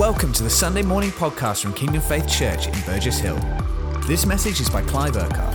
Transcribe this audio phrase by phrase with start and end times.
[0.00, 3.38] Welcome to the Sunday morning podcast from Kingdom Faith Church in Burgess Hill.
[4.06, 5.54] This message is by Clive Urquhart.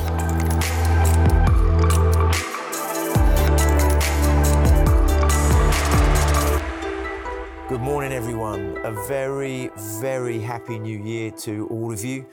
[7.68, 8.78] Good morning, everyone.
[8.84, 12.28] A very, very happy new year to all of you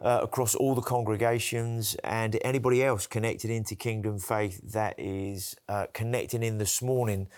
[0.00, 5.88] uh, across all the congregations and anybody else connected into Kingdom Faith that is uh,
[5.92, 7.28] connecting in this morning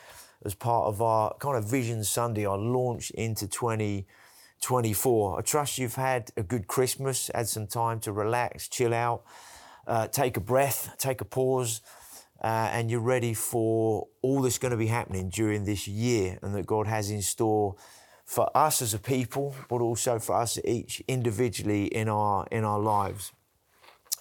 [0.44, 3.46] as part of our kind of Vision Sunday, our launch into
[4.62, 5.38] 2024.
[5.38, 9.24] I trust you've had a good Christmas, had some time to relax, chill out,
[9.86, 11.80] uh, take a breath, take a pause.
[12.40, 16.54] Uh, and you're ready for all that's going to be happening during this year and
[16.54, 17.76] that God has in store
[18.24, 22.80] for us as a people, but also for us each individually in our in our
[22.80, 23.32] lives.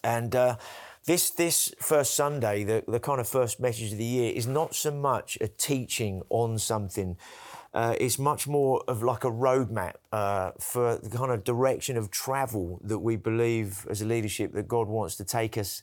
[0.03, 0.57] And uh,
[1.05, 4.75] this this first Sunday, the, the kind of first message of the year, is not
[4.75, 7.17] so much a teaching on something.
[7.73, 12.11] Uh, it's much more of like a roadmap uh, for the kind of direction of
[12.11, 15.81] travel that we believe as a leadership that God wants to take us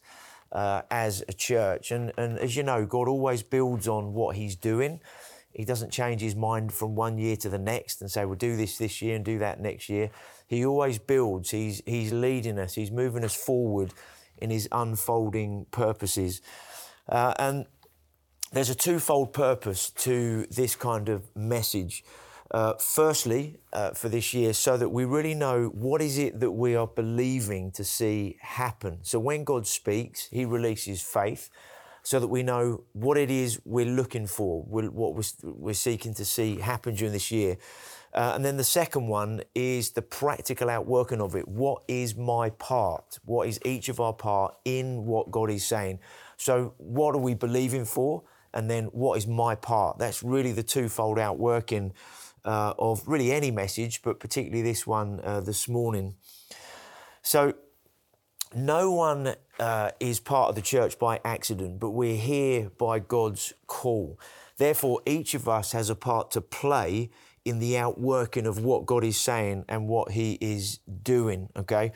[0.52, 1.90] uh, as a church.
[1.90, 5.00] And, and as you know, God always builds on what He's doing.
[5.52, 8.56] He doesn't change His mind from one year to the next and say, we'll do
[8.56, 10.10] this this year and do that next year.
[10.46, 11.50] He always builds.
[11.50, 12.74] He's, he's leading us.
[12.74, 13.94] He's moving us forward
[14.36, 16.42] in His unfolding purposes.
[17.08, 17.66] Uh, and
[18.52, 22.04] there's a twofold purpose to this kind of message.
[22.50, 26.50] Uh, firstly, uh, for this year, so that we really know what is it that
[26.50, 28.98] we are believing to see happen.
[29.02, 31.50] So when God speaks, He releases faith,
[32.02, 36.58] so that we know what it is we're looking for, what we're seeking to see
[36.58, 37.58] happen during this year.
[38.14, 41.46] Uh, and then the second one is the practical outworking of it.
[41.46, 43.18] What is my part?
[43.26, 45.98] What is each of our part in what God is saying?
[46.38, 48.22] So, what are we believing for?
[48.58, 49.98] And then, what is my part?
[49.98, 51.92] That's really the twofold outworking
[52.44, 56.16] uh, of really any message, but particularly this one uh, this morning.
[57.22, 57.54] So,
[58.52, 63.54] no one uh, is part of the church by accident, but we're here by God's
[63.68, 64.18] call.
[64.56, 67.10] Therefore, each of us has a part to play
[67.44, 71.92] in the outworking of what God is saying and what He is doing, okay?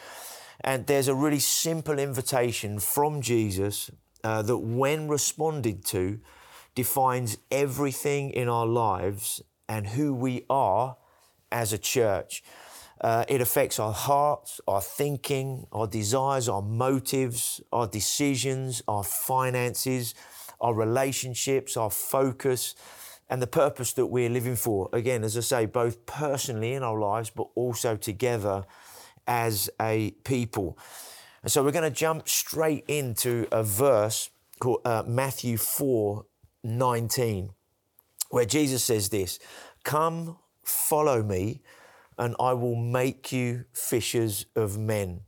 [0.61, 3.91] And there's a really simple invitation from Jesus
[4.23, 6.21] uh, that, when responded to,
[6.75, 10.97] defines everything in our lives and who we are
[11.51, 12.43] as a church.
[13.01, 20.15] Uh, it affects our hearts, our thinking, our desires, our motives, our decisions, our finances,
[20.61, 22.77] our relationships, our focus,
[23.29, 24.89] and the purpose that we're living for.
[24.93, 28.65] Again, as I say, both personally in our lives, but also together
[29.27, 30.79] as a people.
[31.43, 36.25] And so we're going to jump straight into a verse called uh, Matthew 4
[36.65, 37.51] 19
[38.33, 39.39] where Jesus says this
[39.85, 41.63] Come, follow me,
[42.19, 45.21] and I will make you fishers of men.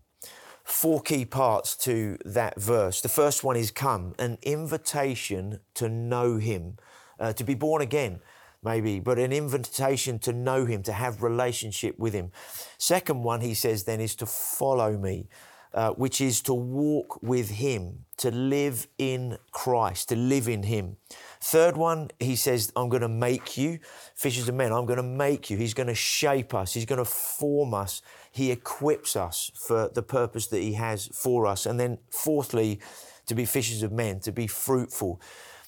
[0.64, 3.02] Four key parts to that verse.
[3.02, 6.78] The first one is come, an invitation to know Him,
[7.20, 8.20] uh, to be born again,
[8.62, 12.32] maybe, but an invitation to know Him, to have relationship with Him.
[12.78, 15.28] Second one, he says, then, is to follow me.
[15.74, 20.98] Uh, which is to walk with Him, to live in Christ, to live in Him.
[21.40, 23.80] Third one, he says, I'm going to make you
[24.14, 24.70] fishers of men.
[24.70, 25.56] I'm going to make you.
[25.56, 26.74] He's going to shape us.
[26.74, 28.02] He's going to form us.
[28.30, 31.66] He equips us for the purpose that he has for us.
[31.66, 32.78] And then fourthly,
[33.26, 35.20] to be fishers of men, to be fruitful.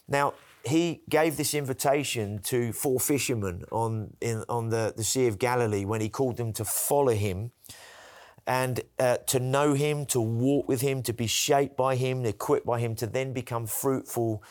[0.07, 0.35] Now,
[0.65, 5.85] he gave this invitation to four fishermen on, in, on the, the Sea of Galilee
[5.85, 7.51] when he called them to follow him
[8.47, 12.67] and uh, to know him, to walk with him, to be shaped by him, equipped
[12.67, 14.43] by him, to then become fruitful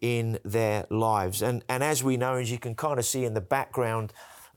[0.00, 1.40] in their lives.
[1.40, 4.12] And, and as we know, as you can kind of see in the background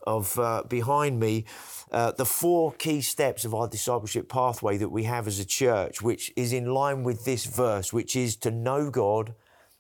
[0.06, 1.46] of uh, behind me,
[1.92, 6.02] uh, the four key steps of our discipleship pathway that we have as a church,
[6.02, 9.36] which is in line with this verse, which is to know God,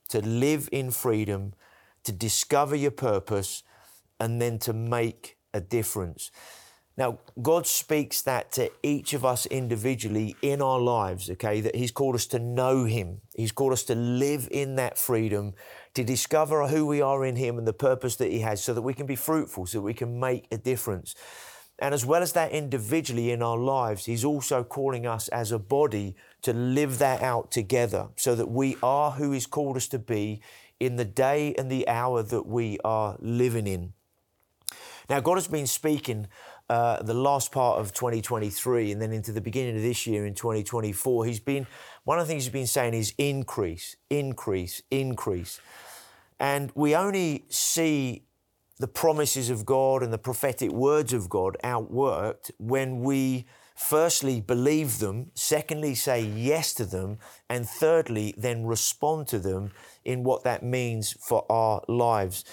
[0.09, 1.53] to live in freedom,
[2.03, 3.63] to discover your purpose,
[4.19, 6.31] and then to make a difference.
[6.97, 11.61] Now, God speaks that to each of us individually in our lives, okay?
[11.61, 13.21] That He's called us to know Him.
[13.35, 15.53] He's called us to live in that freedom,
[15.93, 18.81] to discover who we are in Him and the purpose that He has so that
[18.81, 21.13] we can be fruitful, so that we can make a difference.
[21.77, 25.59] And as well as that individually in our lives, He's also calling us as a
[25.59, 29.99] body to live that out together so that we are who He's called us to
[29.99, 30.41] be
[30.79, 33.93] in the day and the hour that we are living in.
[35.09, 36.27] Now, God has been speaking
[36.69, 40.33] uh, the last part of 2023 and then into the beginning of this year in
[40.33, 41.65] 2024, he's been,
[42.03, 45.61] one of the things he's been saying is increase, increase, increase.
[46.39, 48.23] And we only see
[48.79, 54.99] the promises of God and the prophetic words of God outworked when we firstly believe
[54.99, 57.17] them, secondly say yes to them,
[57.49, 59.71] and thirdly then respond to them
[60.03, 62.43] in what that means for our lives.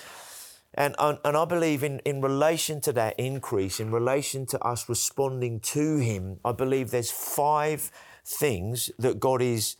[0.77, 5.61] And, and I believe in, in relation to that increase, in relation to us responding
[5.61, 7.93] to Him, I believe there's five
[8.25, 9.77] things that God is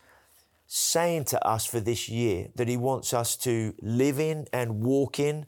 [0.67, 5.19] saying to us for this year that He wants us to live in and walk
[5.19, 5.45] in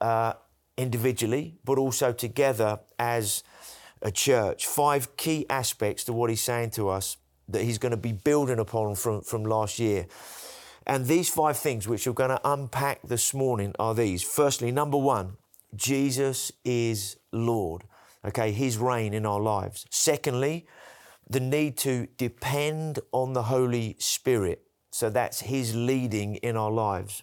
[0.00, 0.34] uh,
[0.76, 3.42] individually, but also together as
[4.02, 4.66] a church.
[4.66, 7.16] Five key aspects to what He's saying to us
[7.48, 10.06] that He's going to be building upon from, from last year.
[10.86, 14.22] And these five things, which we're going to unpack this morning, are these.
[14.22, 15.36] Firstly, number one,
[15.74, 17.84] Jesus is Lord.
[18.24, 19.86] Okay, His reign in our lives.
[19.90, 20.66] Secondly,
[21.28, 24.62] the need to depend on the Holy Spirit.
[24.90, 27.22] So that's His leading in our lives.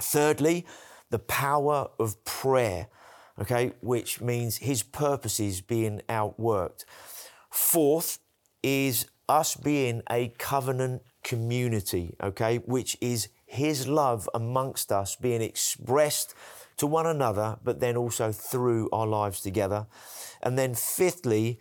[0.00, 0.66] Thirdly,
[1.10, 2.88] the power of prayer,
[3.40, 6.84] okay, which means His purposes being outworked.
[7.50, 8.18] Fourth
[8.62, 16.34] is us being a covenant community, okay, which is His love amongst us being expressed
[16.76, 19.86] to one another, but then also through our lives together.
[20.42, 21.58] And then, fifthly,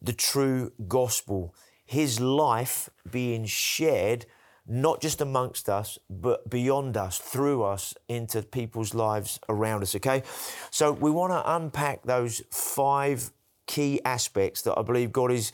[0.00, 4.26] the true gospel, His life being shared
[4.70, 10.22] not just amongst us, but beyond us, through us, into people's lives around us, okay?
[10.70, 13.30] So we want to unpack those five
[13.66, 15.52] key aspects that I believe God is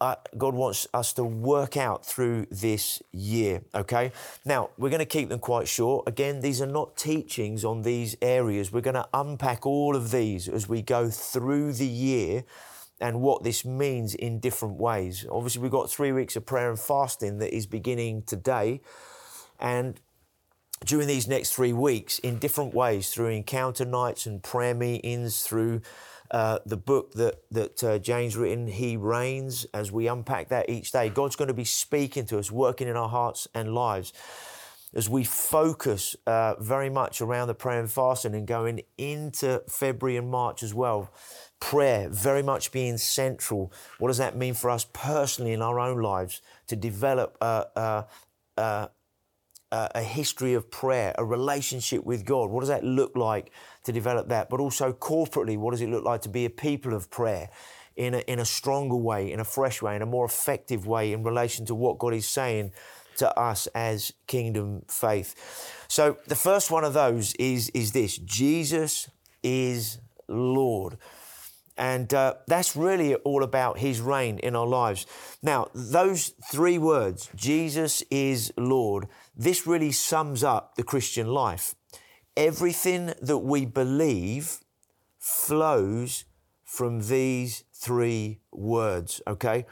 [0.00, 3.62] uh, God wants us to work out through this year.
[3.74, 4.12] Okay.
[4.44, 6.08] Now, we're going to keep them quite short.
[6.08, 8.72] Again, these are not teachings on these areas.
[8.72, 12.44] We're going to unpack all of these as we go through the year
[13.00, 15.26] and what this means in different ways.
[15.30, 18.80] Obviously, we've got three weeks of prayer and fasting that is beginning today.
[19.60, 20.00] And
[20.84, 25.80] during these next three weeks, in different ways, through encounter nights and prayer meetings, through
[26.34, 29.66] uh, the book that that uh, James written, He reigns.
[29.72, 32.96] As we unpack that each day, God's going to be speaking to us, working in
[32.96, 34.12] our hearts and lives.
[34.96, 40.16] As we focus uh, very much around the prayer and fasting and going into February
[40.16, 41.08] and March as well,
[41.60, 43.72] prayer very much being central.
[43.98, 48.04] What does that mean for us personally in our own lives to develop a, a,
[48.56, 48.90] a,
[49.70, 52.50] a history of prayer, a relationship with God?
[52.50, 53.52] What does that look like
[53.84, 54.50] to develop that?
[54.50, 57.50] But also corporately, what does it look like to be a people of prayer?
[57.96, 61.12] In a, in a stronger way, in a fresh way, in a more effective way
[61.12, 62.72] in relation to what God is saying
[63.18, 65.34] to us as kingdom faith.
[65.86, 69.08] So the first one of those is, is this Jesus
[69.44, 69.98] is
[70.28, 70.98] Lord.
[71.76, 75.06] And uh, that's really all about his reign in our lives.
[75.42, 81.74] Now, those three words, Jesus is Lord, this really sums up the Christian life.
[82.36, 84.58] Everything that we believe
[85.18, 86.24] flows
[86.64, 89.66] from these three words, okay?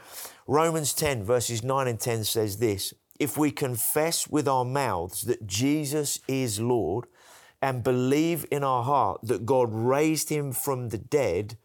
[0.47, 5.45] Romans 10, verses 9 and 10 says this If we confess with our mouths that
[5.45, 7.05] Jesus is Lord
[7.61, 11.57] and believe in our heart that God raised him from the dead,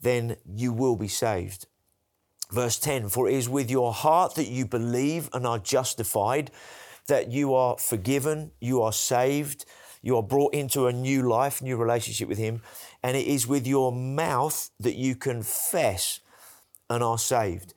[0.00, 1.66] then you will be saved.
[2.50, 6.50] Verse 10 For it is with your heart that you believe and are justified,
[7.08, 9.66] that you are forgiven, you are saved
[10.06, 12.62] you are brought into a new life, new relationship with Him.
[13.02, 16.20] And it is with your mouth that you confess
[16.88, 17.74] and are saved.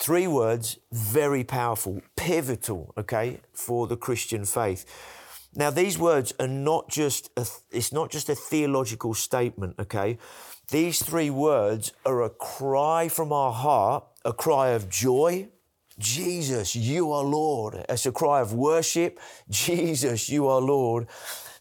[0.00, 4.86] Three words, very powerful, pivotal, okay, for the Christian faith.
[5.54, 10.16] Now, these words are not just a, it's not just a theological statement, okay?
[10.70, 15.48] These three words are a cry from our heart, a cry of joy,
[15.98, 17.84] Jesus, you are Lord.
[17.88, 19.18] It's a cry of worship.
[19.48, 21.08] Jesus, you are Lord.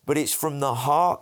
[0.05, 1.21] But it's from the heart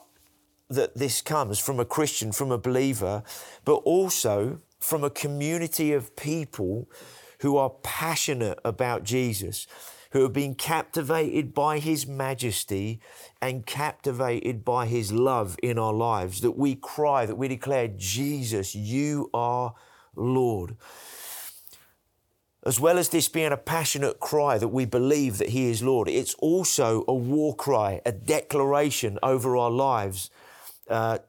[0.69, 3.23] that this comes from a Christian, from a believer,
[3.63, 6.89] but also from a community of people
[7.39, 9.67] who are passionate about Jesus,
[10.11, 12.99] who have been captivated by His majesty
[13.41, 16.41] and captivated by His love in our lives.
[16.41, 19.73] That we cry, that we declare, Jesus, you are
[20.15, 20.77] Lord.
[22.65, 26.07] As well as this being a passionate cry that we believe that He is Lord,
[26.07, 30.31] it's also a war cry, a declaration over our lives
[30.89, 31.19] uh,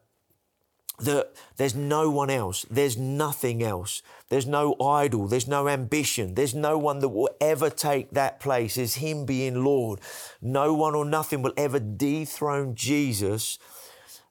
[0.99, 6.55] that there's no one else, there's nothing else, there's no idol, there's no ambition, there's
[6.55, 10.01] no one that will ever take that place as Him being Lord.
[10.41, 13.59] No one or nothing will ever dethrone Jesus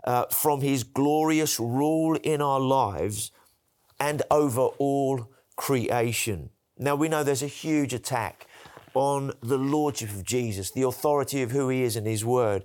[0.04, 3.32] uh, from His glorious rule in our lives
[4.00, 6.50] and over all creation.
[6.78, 8.48] Now we know there's a huge attack
[8.94, 12.64] on the lordship of Jesus, the authority of who he is and his word.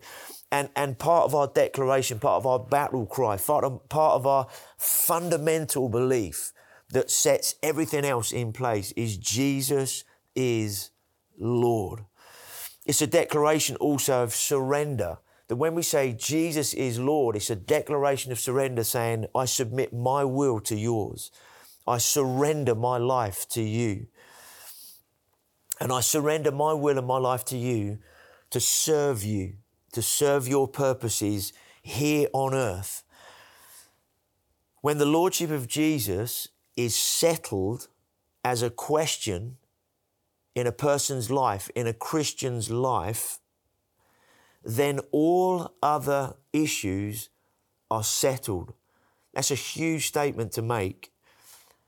[0.53, 4.27] And, and part of our declaration, part of our battle cry, part of, part of
[4.27, 4.49] our
[4.79, 6.53] fundamental belief
[6.91, 10.03] that sets everything else in place is Jesus
[10.35, 10.91] is
[11.39, 12.05] Lord.
[12.87, 15.19] It's a declaration also of surrender.
[15.47, 19.93] That when we say Jesus is Lord, it's a declaration of surrender saying, I submit
[19.93, 21.31] my will to yours.
[21.91, 24.07] I surrender my life to you.
[25.81, 27.99] And I surrender my will and my life to you
[28.51, 29.55] to serve you,
[29.93, 33.03] to serve your purposes here on earth.
[34.83, 37.89] When the Lordship of Jesus is settled
[38.45, 39.57] as a question
[40.55, 43.41] in a person's life, in a Christian's life,
[44.65, 47.31] then all other issues
[47.91, 48.75] are settled.
[49.35, 51.10] That's a huge statement to make.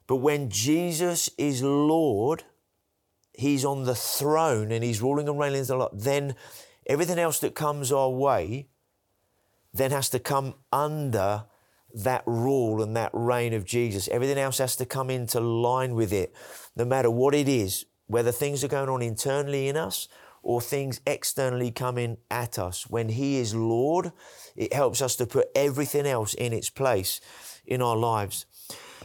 [0.07, 2.45] But when Jesus is Lord,
[3.35, 6.35] He's on the throne and He's ruling and reigning a lot, then
[6.87, 8.69] everything else that comes our way
[9.75, 11.45] then has to come under
[11.95, 14.09] that rule and that reign of Jesus.
[14.09, 16.35] Everything else has to come into line with it,
[16.77, 20.09] no matter what it is, whether things are going on internally in us
[20.43, 22.89] or things externally coming at us.
[22.89, 24.13] When He is Lord,
[24.57, 27.21] it helps us to put everything else in its place
[27.65, 28.47] in our lives.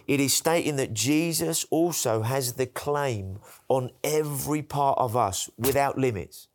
[0.08, 5.98] It is stating that Jesus also has the claim on every part of us without
[5.98, 6.48] limits,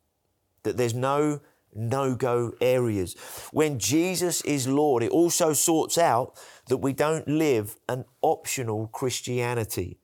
[0.63, 1.41] that there's no
[1.75, 3.15] no go areas.
[3.51, 9.99] When Jesus is Lord, it also sorts out that we don't live an optional Christianity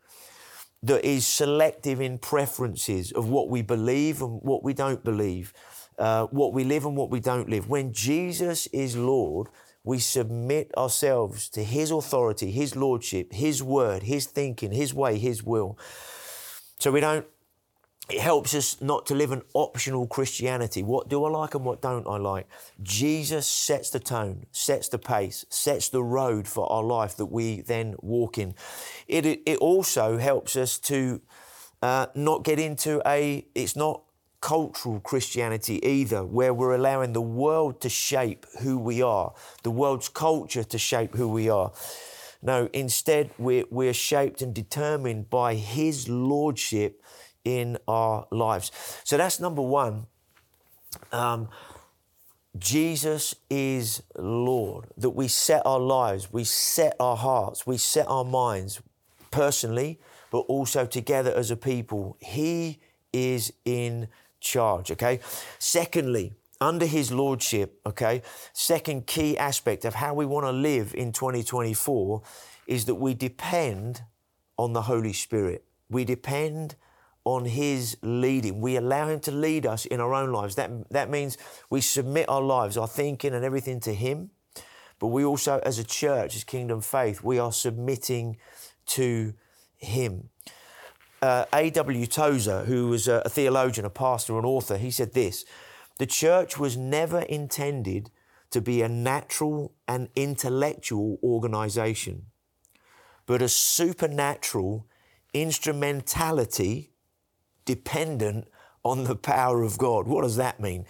[0.83, 5.53] that is selective in preferences of what we believe and what we don't believe,
[5.99, 7.69] uh, what we live and what we don't live.
[7.69, 9.49] When Jesus is Lord,
[9.89, 15.43] we submit ourselves to His authority, His Lordship, His word, His thinking, His way, His
[15.43, 15.79] will.
[16.79, 17.25] So we don't
[18.11, 20.83] it helps us not to live an optional Christianity.
[20.83, 22.47] What do I like and what don't I like?
[22.83, 27.61] Jesus sets the tone, sets the pace, sets the road for our life that we
[27.61, 28.55] then walk in.
[29.09, 31.21] It, it also helps us to
[31.83, 34.03] uh, not get into a, it's not
[34.41, 40.09] cultural Christianity either, where we're allowing the world to shape who we are, the world's
[40.09, 41.73] culture to shape who we are.
[42.41, 47.03] No, instead, we're, we're shaped and determined by His Lordship
[47.45, 48.71] in our lives.
[49.05, 50.07] So that's number one.
[51.13, 51.49] Um,
[52.57, 58.25] Jesus is Lord, that we set our lives, we set our hearts, we set our
[58.25, 58.81] minds
[59.31, 62.17] personally, but also together as a people.
[62.21, 62.81] He
[63.13, 64.09] is in
[64.41, 65.21] charge, okay?
[65.59, 71.13] Secondly, under his lordship, okay, second key aspect of how we want to live in
[71.13, 72.23] 2024
[72.67, 74.03] is that we depend
[74.59, 75.65] on the Holy Spirit.
[75.89, 76.77] We depend
[77.25, 78.61] on His leading.
[78.61, 80.55] We allow Him to lead us in our own lives.
[80.57, 81.39] That, that means
[81.71, 84.31] we submit our lives, our thinking, and everything to Him.
[84.99, 88.37] But we also, as a church, as Kingdom Faith, we are submitting
[88.87, 89.35] to
[89.77, 90.31] Him.
[91.21, 92.07] Uh, A.W.
[92.07, 95.45] Tozer, who was a, a theologian, a pastor, an author, he said this
[95.99, 98.11] The church was never intended
[98.51, 102.27] to be a natural and intellectual organization,
[103.27, 104.87] but a supernatural
[105.35, 106.93] instrumentality
[107.65, 108.49] dependent
[108.83, 110.07] on the power of God.
[110.07, 110.87] What does that mean?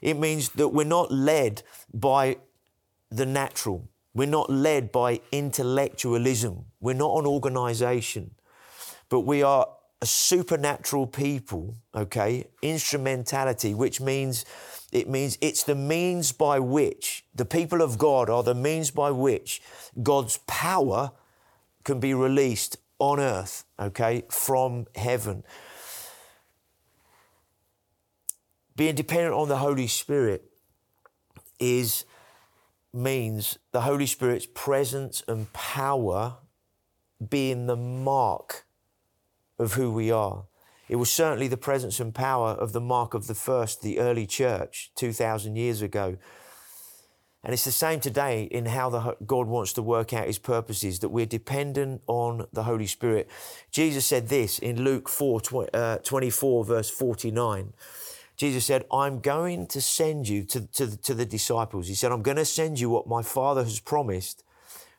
[0.00, 2.38] It means that we're not led by
[3.10, 3.88] the natural.
[4.14, 6.66] We're not led by intellectualism.
[6.80, 8.35] We're not an organization,
[9.08, 9.68] but we are
[10.02, 12.46] a supernatural people, okay?
[12.62, 14.44] Instrumentality, which means
[14.92, 19.10] it means it's the means by which the people of God are the means by
[19.10, 19.60] which
[20.02, 21.12] God's power
[21.84, 25.44] can be released on earth, okay, from heaven.
[28.76, 30.44] being dependent on the Holy Spirit
[31.58, 32.04] is
[32.92, 36.36] means the Holy Spirit's presence and power
[37.30, 38.65] being the mark
[39.58, 40.44] of who we are.
[40.88, 44.26] It was certainly the presence and power of the mark of the first, the early
[44.26, 46.16] church, 2,000 years ago.
[47.42, 50.98] And it's the same today in how the, God wants to work out his purposes,
[51.00, 53.28] that we're dependent on the Holy Spirit.
[53.70, 55.40] Jesus said this in Luke 4,
[55.72, 57.72] uh, 24, verse 49.
[58.36, 61.88] Jesus said, I'm going to send you to, to, to the disciples.
[61.88, 64.44] He said, I'm going to send you what my Father has promised,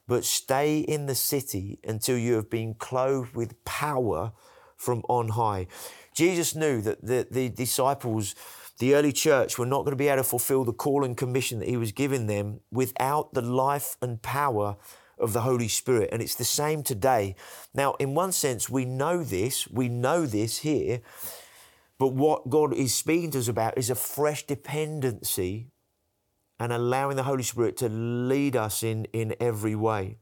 [0.07, 4.31] but stay in the city until you have been clothed with power
[4.75, 5.67] from on high.
[6.13, 8.35] Jesus knew that the, the disciples,
[8.79, 11.59] the early church, were not going to be able to fulfill the call and commission
[11.59, 14.77] that he was giving them without the life and power
[15.19, 16.09] of the Holy Spirit.
[16.11, 17.35] And it's the same today.
[17.73, 21.01] Now, in one sense, we know this, we know this here
[21.97, 25.71] but what God is speaking to us about is a fresh dependency
[26.59, 30.17] and allowing the Holy Spirit to lead us in, in every way.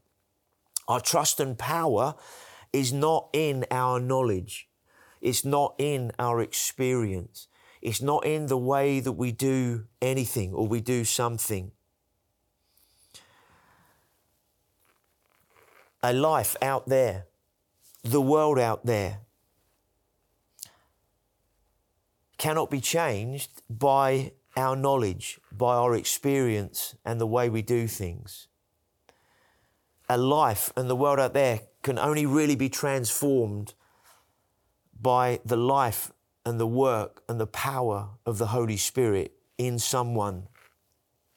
[0.88, 2.14] Our trust and power
[2.72, 4.68] is not in our knowledge,
[5.20, 7.48] it's not in our experience,
[7.80, 11.72] it's not in the way that we do anything or we do something.
[16.02, 17.26] A life out there,
[18.04, 19.20] the world out there,
[22.38, 28.48] cannot be changed by our knowledge, by our experience, and the way we do things.
[30.08, 33.74] A life and the world out there can only really be transformed
[35.00, 36.10] by the life
[36.44, 40.48] and the work and the power of the Holy Spirit in someone,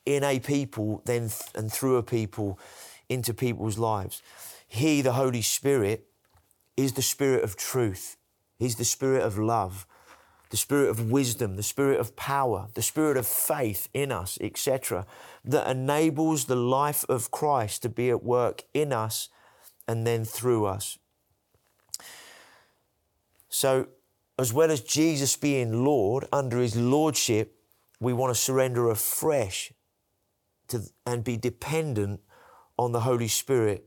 [0.05, 2.59] in a people, then th- and through a people
[3.09, 4.21] into people's lives.
[4.67, 6.05] He, the Holy Spirit,
[6.77, 8.17] is the Spirit of truth.
[8.57, 9.87] He's the Spirit of love
[10.49, 15.05] the spirit of wisdom, the spirit of power, the spirit of faith in us, etc.,
[15.45, 19.29] that enables the life of Christ to be at work in us
[19.87, 20.97] and then through us.
[23.49, 23.87] So,
[24.37, 27.55] as well as Jesus being Lord, under his Lordship,
[27.99, 29.73] we want to surrender afresh
[30.69, 32.21] to, and be dependent
[32.77, 33.85] on the Holy Spirit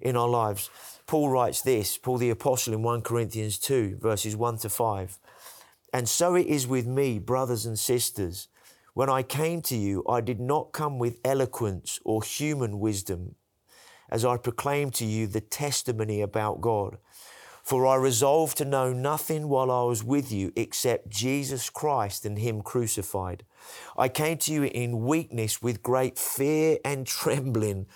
[0.00, 0.70] in our lives.
[1.06, 5.18] Paul writes this, Paul the Apostle in 1 Corinthians 2, verses 1 to 5.
[5.92, 8.48] And so it is with me, brothers and sisters.
[8.94, 13.36] When I came to you, I did not come with eloquence or human wisdom,
[14.10, 16.98] as I proclaimed to you the testimony about God.
[17.62, 22.38] For I resolved to know nothing while I was with you except Jesus Christ and
[22.38, 23.44] Him crucified.
[23.96, 27.86] I came to you in weakness with great fear and trembling.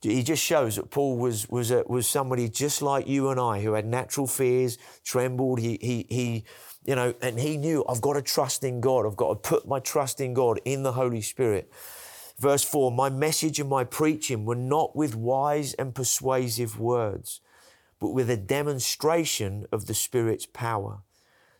[0.00, 3.62] He just shows that Paul was was a, was somebody just like you and I
[3.62, 5.60] who had natural fears, trembled.
[5.60, 6.44] He he he
[6.84, 9.06] you know, and he knew I've got to trust in God.
[9.06, 11.70] I've got to put my trust in God, in the Holy Spirit.
[12.38, 17.40] Verse 4 My message and my preaching were not with wise and persuasive words,
[18.00, 20.98] but with a demonstration of the Spirit's power,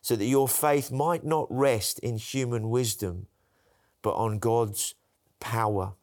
[0.03, 3.27] so that your faith might not rest in human wisdom,
[4.03, 4.95] but on God's
[5.41, 5.95] power.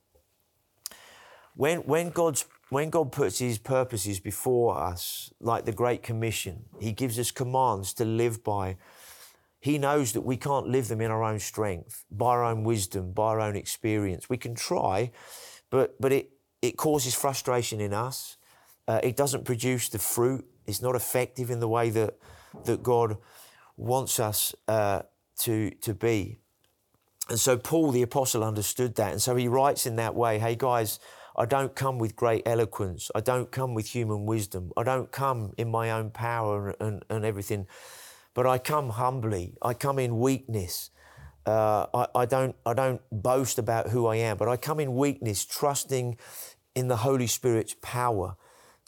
[1.56, 6.92] When, when, God's, when God puts His purposes before us, like the Great Commission, He
[6.92, 8.78] gives us commands to live by
[9.62, 13.14] he knows that we can't live them in our own strength, by our own wisdom,
[13.14, 14.28] by our own experience.
[14.28, 15.12] We can try,
[15.70, 16.32] but, but it,
[16.64, 18.38] it causes frustration in us.
[18.88, 20.46] Uh, it doesn't produce the fruit.
[20.66, 22.18] It's not effective in the way that,
[22.66, 23.18] that God
[23.78, 25.04] wants us uh,
[25.40, 26.40] to, to be.
[27.30, 29.12] And so Paul the apostle understood that.
[29.12, 31.00] And so he writes in that way hey, guys,
[31.38, 33.12] I don't come with great eloquence.
[33.14, 34.72] I don't come with human wisdom.
[34.76, 37.68] I don't come in my own power and, and, and everything
[38.34, 39.56] but I come humbly.
[39.62, 40.90] I come in weakness.
[41.46, 44.96] Uh, I, I, don't, I don't boast about who I am, but I come in
[44.96, 46.18] weakness, trusting
[46.76, 48.36] in the Holy Spirit's power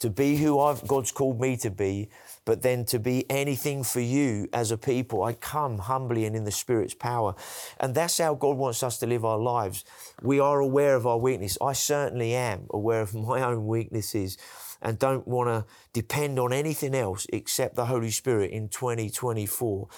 [0.00, 2.08] to be who I've, God's called me to be,
[2.44, 5.22] but then to be anything for you as a people.
[5.22, 7.34] I come humbly and in the Spirit's power.
[7.80, 9.84] And that's how God wants us to live our lives.
[10.22, 11.56] We are aware of our weakness.
[11.60, 14.36] I certainly am aware of my own weaknesses
[14.84, 19.88] and don't want to depend on anything else except the Holy Spirit in 2024.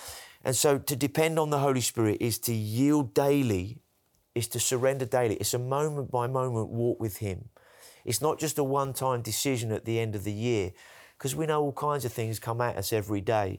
[0.45, 3.81] And so to depend on the Holy Spirit is to yield daily,
[4.37, 5.35] is to surrender daily.
[5.35, 7.49] It's a moment by moment walk with Him.
[8.05, 10.71] It's not just a one time decision at the end of the year,
[11.19, 13.59] because we know all kinds of things come at us every day.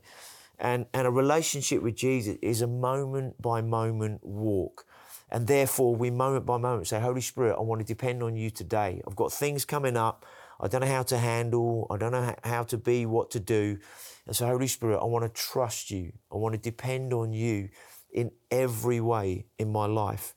[0.59, 4.85] And, and a relationship with Jesus is a moment by moment walk.
[5.29, 8.49] And therefore, we moment by moment say, Holy Spirit, I want to depend on you
[8.49, 9.01] today.
[9.05, 10.25] I've got things coming up.
[10.59, 13.77] I don't know how to handle, I don't know how to be, what to do.
[14.25, 16.13] And so, Holy Spirit, I want to trust you.
[16.31, 17.69] I want to depend on you
[18.11, 20.33] in every way in my life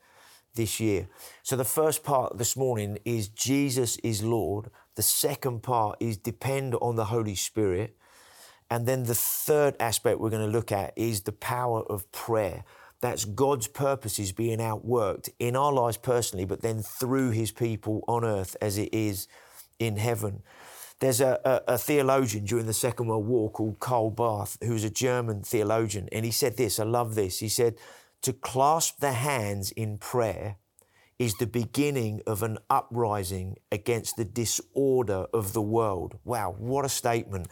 [0.54, 1.08] this year.
[1.42, 4.70] So, the first part this morning is Jesus is Lord.
[4.96, 7.96] The second part is depend on the Holy Spirit.
[8.70, 12.64] And then the third aspect we're going to look at is the power of prayer.
[13.00, 18.24] That's God's purposes being outworked in our lives personally, but then through his people on
[18.24, 19.26] earth as it is
[19.80, 20.42] in heaven.
[21.00, 24.84] There's a, a, a, theologian during the Second World War called Karl Barth, who was
[24.84, 27.38] a German theologian, and he said this I love this.
[27.38, 27.76] He said,
[28.22, 30.56] To clasp the hands in prayer
[31.18, 36.18] is the beginning of an uprising against the disorder of the world.
[36.24, 37.48] Wow, what a statement.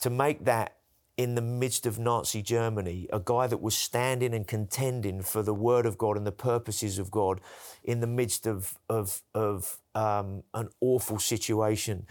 [0.00, 0.76] To make that
[1.16, 5.52] in the midst of Nazi Germany, a guy that was standing and contending for the
[5.52, 7.40] word of God and the purposes of God
[7.84, 12.06] in the midst of, of, of um, an awful situation.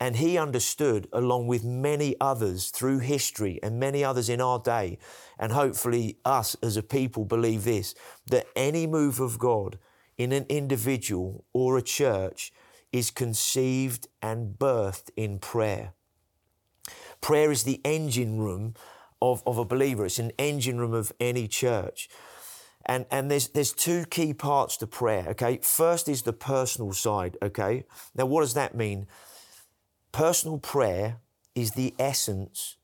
[0.00, 4.98] And he understood, along with many others through history and many others in our day,
[5.38, 7.94] and hopefully us as a people believe this,
[8.26, 9.78] that any move of God
[10.18, 12.52] in an individual or a church
[12.92, 15.94] is conceived and birthed in prayer.
[17.20, 18.74] Prayer is the engine room
[19.22, 22.08] of, of a believer, it's an engine room of any church.
[22.86, 25.58] And, and there's, there's two key parts to prayer, okay?
[25.62, 27.84] First is the personal side, okay?
[28.14, 29.06] Now, what does that mean?
[30.12, 31.18] Personal prayer
[31.54, 32.76] is the essence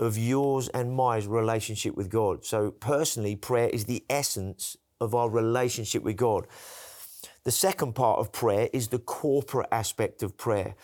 [0.00, 2.44] of yours and my relationship with God.
[2.44, 6.46] So, personally, prayer is the essence of our relationship with God.
[7.44, 10.74] The second part of prayer is the corporate aspect of prayer.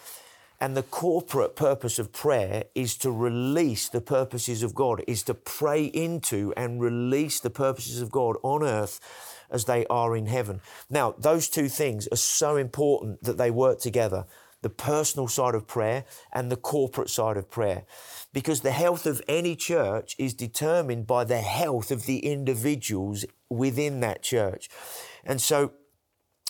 [0.61, 5.35] And the corporate purpose of prayer is to release the purposes of God, is to
[5.35, 9.01] pray into and release the purposes of God on earth
[9.51, 10.61] as they are in heaven.
[10.91, 14.27] Now, those two things are so important that they work together
[14.63, 17.85] the personal side of prayer and the corporate side of prayer.
[18.33, 24.01] Because the health of any church is determined by the health of the individuals within
[24.01, 24.69] that church.
[25.25, 25.73] And so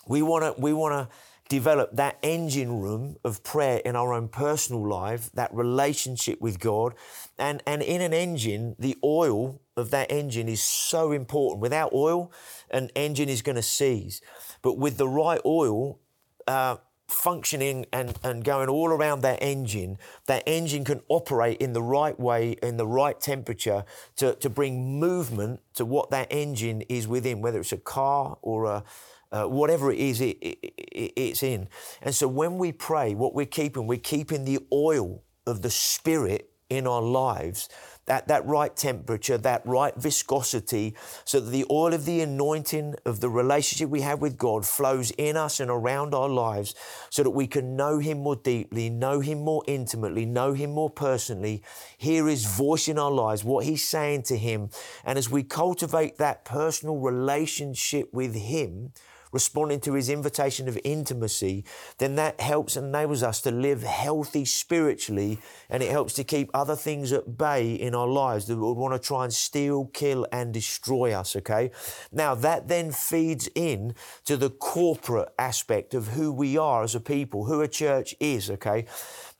[0.09, 1.15] we want to, we want to,
[1.51, 6.95] develop that engine room of prayer in our own personal life, that relationship with God.
[7.39, 11.61] And, and in an engine, the oil of that engine is so important.
[11.61, 12.33] Without oil,
[12.71, 14.23] an engine is going to seize.
[14.63, 15.99] But with the right oil,
[16.47, 16.77] uh,
[17.09, 22.19] functioning and, and going all around that engine, that engine can operate in the right
[22.21, 23.85] way, in the right temperature
[24.15, 28.67] to, to bring movement to what that engine is within, whether it's a car or
[28.67, 28.85] a,
[29.33, 31.69] uh, whatever it is it, it, it, it's in.
[32.03, 36.51] And so when we pray, what we're keeping, we're keeping the oil of the Spirit
[36.71, 37.69] in our lives,
[38.07, 43.21] that, that right temperature, that right viscosity, so that the oil of the anointing of
[43.21, 46.75] the relationship we have with God flows in us and around our lives
[47.11, 50.91] so that we can know Him more deeply, know Him more intimately, know Him more
[50.91, 51.63] personally,
[51.99, 54.71] hear His voice in our lives, what He's saying to Him.
[55.05, 58.93] And as we cultivate that personal relationship with Him,
[59.33, 61.65] responding to his invitation of intimacy,
[61.99, 65.39] then that helps and enables us to live healthy spiritually
[65.69, 68.95] and it helps to keep other things at bay in our lives that would want
[68.95, 71.71] to try and steal, kill, and destroy us, okay?
[72.13, 77.01] Now, that then feeds in to the corporate aspect of who we are as a
[77.01, 78.87] people, who a church is, okay?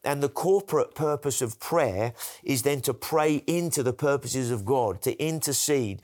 [0.03, 5.03] And the corporate purpose of prayer is then to pray into the purposes of God,
[5.03, 6.01] to intercede,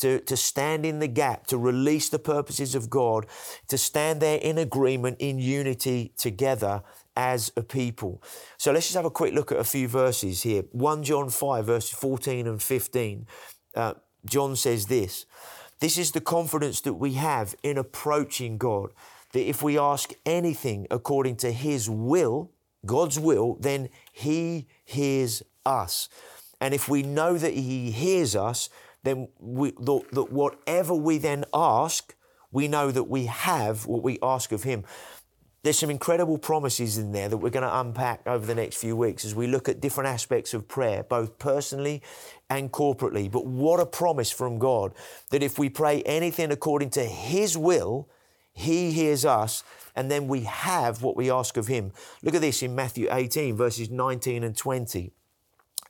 [0.00, 3.26] to, to stand in the gap, to release the purposes of God,
[3.68, 6.82] to stand there in agreement, in unity together
[7.16, 8.22] as a people.
[8.58, 10.64] So let's just have a quick look at a few verses here.
[10.72, 13.26] 1 John 5, verses 14 and 15.
[13.74, 13.94] Uh,
[14.26, 15.24] John says this
[15.80, 18.90] This is the confidence that we have in approaching God,
[19.32, 22.50] that if we ask anything according to His will,
[22.84, 26.08] God's will, then He hears us.
[26.60, 28.68] And if we know that He hears us,
[29.02, 32.14] then we, that whatever we then ask,
[32.50, 34.84] we know that we have what we ask of Him.
[35.62, 38.94] There's some incredible promises in there that we're going to unpack over the next few
[38.94, 42.02] weeks as we look at different aspects of prayer, both personally
[42.48, 43.30] and corporately.
[43.30, 44.94] But what a promise from God
[45.30, 48.08] that if we pray anything according to His will,
[48.52, 49.64] He hears us,
[49.96, 51.92] and then we have what we ask of Him.
[52.22, 55.12] Look at this in Matthew 18, verses 19 and 20.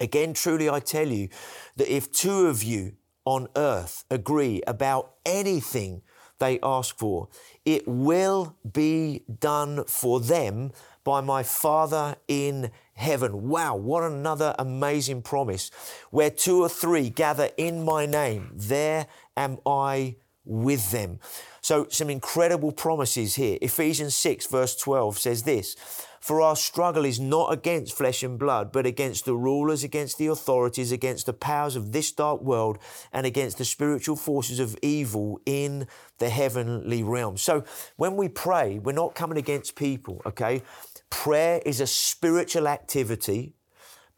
[0.01, 1.29] Again, truly I tell you
[1.77, 2.93] that if two of you
[3.25, 6.03] on earth agree about anything
[6.39, 7.29] they ask for,
[7.65, 13.49] it will be done for them by my Father in heaven.
[13.49, 15.71] Wow, what another amazing promise.
[16.11, 19.07] Where two or three gather in my name, there
[19.37, 21.21] am I with them.
[21.61, 23.59] So, some incredible promises here.
[23.61, 28.73] Ephesians 6, verse 12 says this for our struggle is not against flesh and blood,
[28.73, 32.79] but against the rulers, against the authorities, against the powers of this dark world,
[33.13, 35.87] and against the spiritual forces of evil in
[36.19, 37.37] the heavenly realm.
[37.37, 37.63] So
[37.95, 40.65] when we pray, we're not coming against people, okay?
[41.11, 43.55] Prayer is a spiritual activity,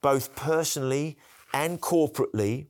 [0.00, 1.18] both personally
[1.52, 2.68] and corporately.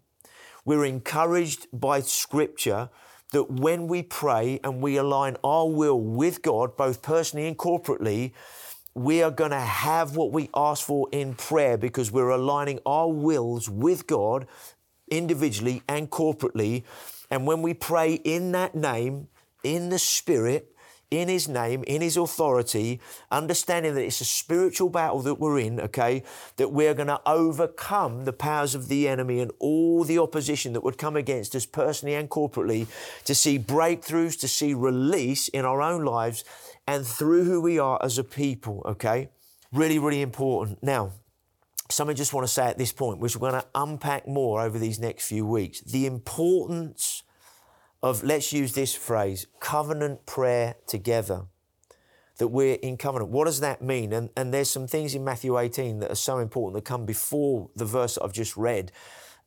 [0.64, 2.90] We're encouraged by Scripture
[3.30, 8.32] that when we pray and we align our will with God, both personally and corporately,
[8.98, 13.08] we are going to have what we ask for in prayer because we're aligning our
[13.08, 14.46] wills with God
[15.10, 16.82] individually and corporately.
[17.30, 19.28] And when we pray in that name,
[19.62, 20.74] in the Spirit,
[21.10, 25.80] in His name, in His authority, understanding that it's a spiritual battle that we're in,
[25.80, 26.22] okay,
[26.56, 30.82] that we're going to overcome the powers of the enemy and all the opposition that
[30.82, 32.86] would come against us personally and corporately
[33.24, 36.44] to see breakthroughs, to see release in our own lives
[36.88, 39.28] and through who we are as a people, okay?
[39.74, 40.82] Really, really important.
[40.82, 41.12] Now,
[41.90, 44.62] something I just want to say at this point, which we're going to unpack more
[44.62, 47.24] over these next few weeks the importance
[48.02, 51.42] of, let's use this phrase, covenant prayer together.
[52.38, 53.32] That we're in covenant.
[53.32, 54.12] What does that mean?
[54.12, 57.68] And, and there's some things in Matthew 18 that are so important that come before
[57.74, 58.92] the verse that I've just read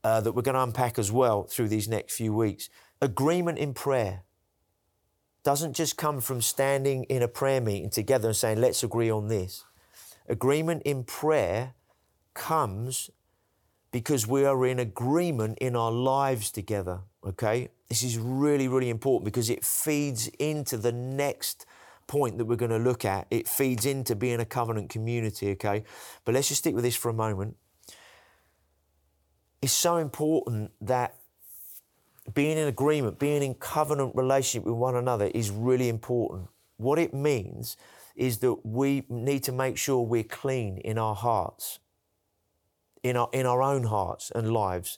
[0.04, 2.70] uh, that we're going to unpack as well through these next few weeks.
[3.02, 4.24] Agreement in prayer
[5.44, 9.28] doesn't just come from standing in a prayer meeting together and saying, let's agree on
[9.28, 9.66] this.
[10.28, 11.74] Agreement in prayer
[12.34, 13.10] comes
[13.92, 17.70] because we are in agreement in our lives together, okay?
[17.90, 21.66] This is really, really important because it feeds into the next
[22.08, 23.28] point that we're going to look at.
[23.30, 25.84] It feeds into being a covenant community, okay?
[26.24, 27.58] But let's just stick with this for a moment.
[29.62, 31.16] It's so important that
[32.34, 36.48] being in agreement, being in covenant relationship with one another is really important.
[36.78, 37.78] What it means
[38.16, 41.80] is that we need to make sure we're clean in our hearts,
[43.04, 44.98] in our, in our own hearts and lives,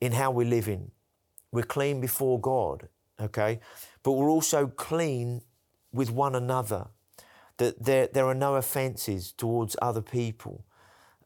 [0.00, 0.90] in how we're living.
[1.52, 2.88] We're clean before God,
[3.20, 3.60] okay?
[4.02, 5.42] But we're also clean
[5.92, 6.88] with one another,
[7.58, 10.64] that there, there are no offenses towards other people,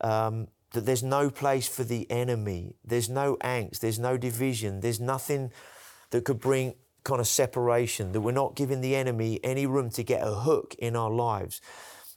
[0.01, 5.01] um, that there's no place for the enemy, there's no angst, there's no division, there's
[5.01, 5.51] nothing
[6.11, 10.03] that could bring kind of separation, that we're not giving the enemy any room to
[10.03, 11.61] get a hook in our lives.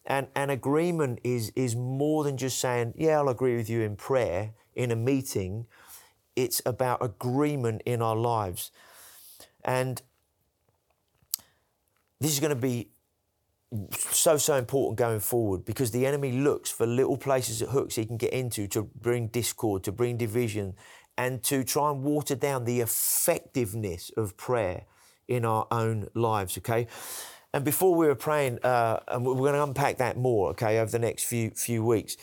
[0.06, 3.96] And an agreement is, is more than just saying, yeah, I'll agree with you in
[3.96, 5.68] prayer, in a meeting.
[6.36, 8.72] It's about agreement in our lives.
[9.66, 10.02] And
[12.22, 12.90] this is going to be
[13.92, 18.06] so, so important going forward because the enemy looks for little places at hooks he
[18.06, 20.74] can get into to bring discord, to bring division,
[21.18, 24.86] and to try and water down the effectiveness of prayer
[25.28, 26.88] in our own lives, okay?
[27.54, 30.92] And before we were praying, uh, and we're going to unpack that more, okay, over
[30.92, 32.18] the next few few weeks.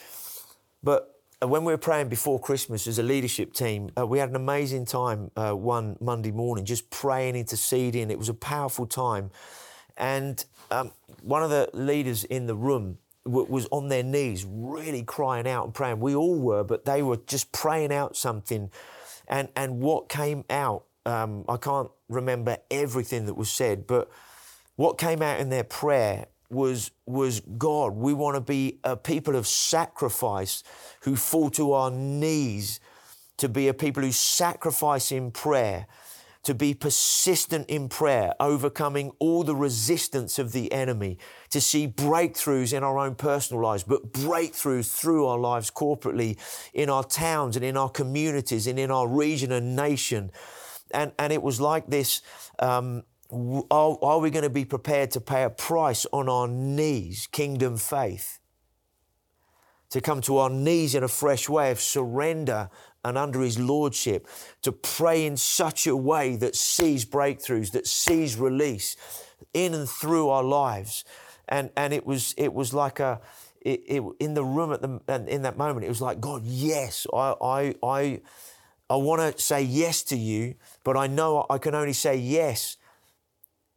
[0.83, 4.37] But when we were praying before Christmas as a leadership team, uh, we had an
[4.37, 8.11] amazing time uh, one Monday morning, just praying, interceding.
[8.11, 9.31] It was a powerful time.
[9.97, 15.03] And um, one of the leaders in the room w- was on their knees, really
[15.03, 16.01] crying out and praying.
[16.01, 18.71] We all were, but they were just praying out something.
[19.29, 24.11] And, and what came out, um, I can't remember everything that was said, but
[24.77, 29.37] what came out in their prayer was, was God, we want to be a people
[29.37, 30.63] of sacrifice
[31.03, 32.81] who fall to our knees
[33.39, 35.87] to be a people who sacrifice in prayer
[36.45, 41.19] to be persistent in prayer, overcoming all the resistance of the enemy,
[41.51, 46.39] to see breakthroughs in our own personal lives, but breakthroughs through our lives corporately,
[46.73, 50.31] in our towns and in our communities and in our region and nation.
[50.91, 52.21] And, and it was like this
[52.59, 57.27] um, are, are we going to be prepared to pay a price on our knees,
[57.33, 58.39] kingdom faith?
[59.91, 62.69] To come to our knees in a fresh way of surrender
[63.05, 64.27] and under his lordship
[64.63, 68.97] to pray in such a way that sees breakthroughs, that sees release
[69.53, 71.05] in and through our lives.
[71.49, 73.21] And, and it was it was like a
[73.61, 77.07] it, it, in the room at the in that moment it was like God yes
[77.13, 78.21] I I I,
[78.89, 82.79] I want to say yes to you but I know I can only say yes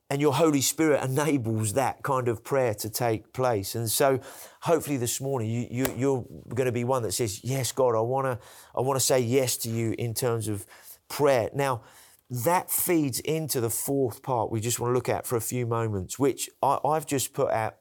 [0.10, 3.76] and your Holy Spirit enables that kind of prayer to take place.
[3.76, 4.20] And so,
[4.62, 8.02] hopefully, this morning you, you you're going to be one that says, "Yes, God, I
[8.02, 8.40] want to
[8.76, 10.66] I want to say yes to you in terms of
[11.10, 11.82] prayer." Now,
[12.30, 15.66] that feeds into the fourth part we just want to look at for a few
[15.66, 17.76] moments, which I, I've just put out,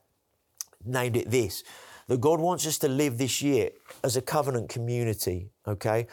[0.85, 1.63] named it this:
[2.09, 3.71] that God wants us to live this year
[4.03, 5.51] as a covenant community.
[5.67, 6.09] Okay,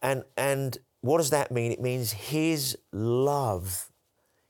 [0.00, 1.72] and and what does that mean?
[1.72, 3.90] It means His love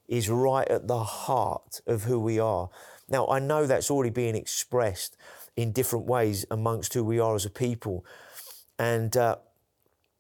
[0.09, 2.71] is right at the heart of who we are.
[3.09, 5.17] Now, I know that's already being expressed
[5.57, 8.05] in different ways amongst who we are as a people.
[8.79, 9.37] And, uh,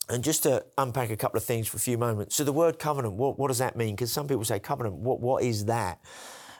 [0.08, 2.36] and just to unpack a couple of things for a few moments.
[2.36, 3.94] So, the word covenant, what, what does that mean?
[3.94, 6.00] Because some people say covenant, what, what is that?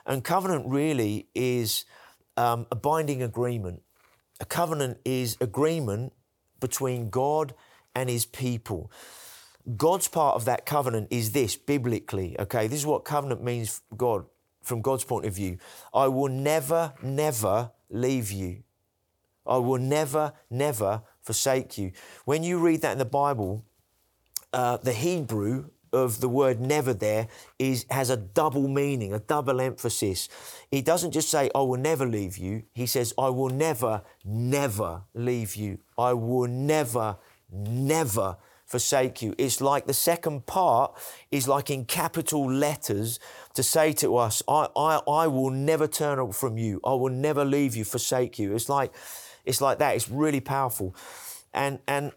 [0.05, 1.85] And covenant really is
[2.37, 3.81] um, a binding agreement.
[4.39, 6.13] A covenant is agreement
[6.59, 7.53] between God
[7.93, 8.91] and his people.
[9.77, 12.67] God's part of that covenant is this biblically, okay?
[12.67, 14.25] This is what covenant means God
[14.63, 15.57] from God's point of view.
[15.93, 18.63] I will never, never leave you.
[19.45, 21.91] I will never, never forsake you.
[22.25, 23.65] When you read that in the Bible,
[24.53, 29.59] uh, the Hebrew of the word never there is has a double meaning, a double
[29.59, 30.29] emphasis.
[30.69, 32.63] He doesn't just say, I will never leave you.
[32.73, 35.79] He says, I will never, never leave you.
[35.97, 37.17] I will never,
[37.51, 38.37] never
[38.69, 39.33] forsake you.
[39.39, 40.95] It's like the second part
[41.31, 43.19] is like in capital letters
[43.55, 46.79] to say to us, I, I, I will never turn from you.
[46.85, 48.53] I will never leave you, forsake you.
[48.53, 48.93] It's like,
[49.43, 49.95] it's like that.
[49.95, 50.95] It's really powerful.
[51.51, 52.11] And, and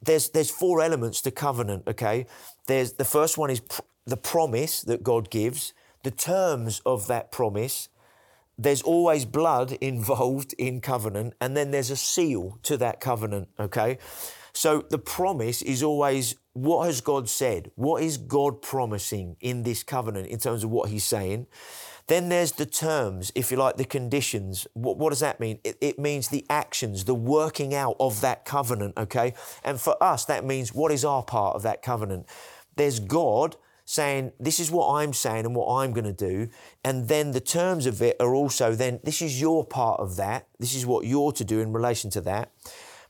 [0.00, 2.26] there's, there's four elements to covenant, okay?
[2.68, 5.72] There's, the first one is pr- the promise that God gives,
[6.04, 7.88] the terms of that promise,
[8.56, 13.98] there's always blood involved in covenant, and then there's a seal to that covenant, okay?
[14.56, 17.70] So the promise is always what has God said?
[17.74, 21.46] What is God promising in this covenant in terms of what He's saying?
[22.06, 24.66] Then there's the terms, if you like, the conditions.
[24.72, 25.58] What, what does that mean?
[25.62, 29.34] It, it, means the actions, the working out of that covenant, okay?
[29.62, 32.24] And for us, that means what is our part of that covenant?
[32.76, 36.48] There's God saying, This is what I'm saying and what I'm going to do.
[36.82, 40.48] And then the terms of it are also then, This is your part of that.
[40.58, 42.52] This is what you're to do in relation to that.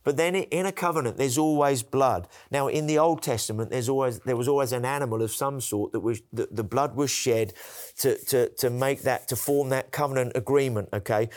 [0.07, 2.29] But then in a covenant, there's always blood.
[2.53, 5.91] Now, in the Old Testament, there's always there was always an animal of some sort
[5.91, 7.55] that was the, the blood was shed
[7.99, 10.91] to, to, to make that to form that covenant agreement.
[10.93, 11.29] Okay.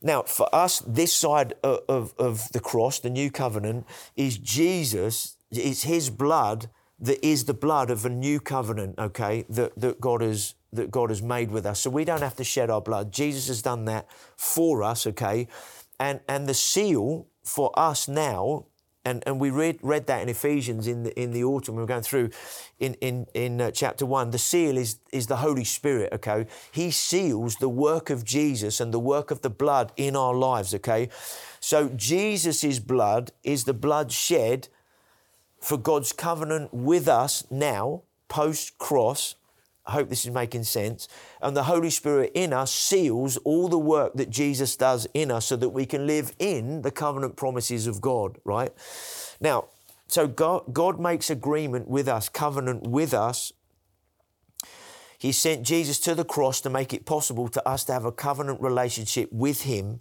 [0.00, 3.84] Now, for us, this side of, of, of the cross, the new covenant,
[4.16, 5.36] is Jesus.
[5.50, 8.98] It's His blood that is the blood of a new covenant.
[8.98, 11.80] Okay, that that God has that God has made with us.
[11.80, 13.12] So we don't have to shed our blood.
[13.12, 14.06] Jesus has done that
[14.38, 15.06] for us.
[15.06, 15.48] Okay,
[15.98, 18.66] and and the seal for us now,
[19.04, 21.86] and, and we read, read that in Ephesians in the, in the autumn, we were
[21.86, 22.30] going through
[22.78, 24.30] in, in, in uh, chapter one.
[24.30, 26.46] The seal is, is the Holy Spirit, okay?
[26.70, 30.74] He seals the work of Jesus and the work of the blood in our lives,
[30.74, 31.08] okay?
[31.60, 34.68] So Jesus' blood is the blood shed
[35.60, 39.34] for God's covenant with us now, post cross,
[39.90, 41.08] I hope this is making sense.
[41.42, 45.46] And the Holy Spirit in us seals all the work that Jesus does in us
[45.46, 48.72] so that we can live in the covenant promises of God, right?
[49.40, 49.64] Now,
[50.06, 53.52] so God, God makes agreement with us, covenant with us.
[55.18, 58.12] He sent Jesus to the cross to make it possible to us to have a
[58.12, 60.00] covenant relationship with Him.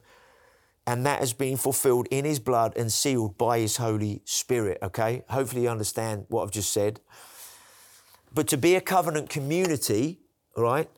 [0.86, 5.24] And that has been fulfilled in His blood and sealed by His Holy Spirit, okay?
[5.30, 7.02] Hopefully, you understand what I've just said.
[8.34, 10.20] But to be a covenant community,
[10.56, 10.90] right,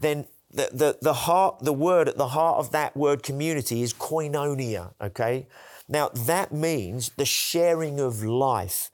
[0.00, 3.92] then the, the, the heart, the word at the heart of that word community is
[3.92, 5.46] koinonia, okay?
[5.88, 8.90] Now that means the sharing of life.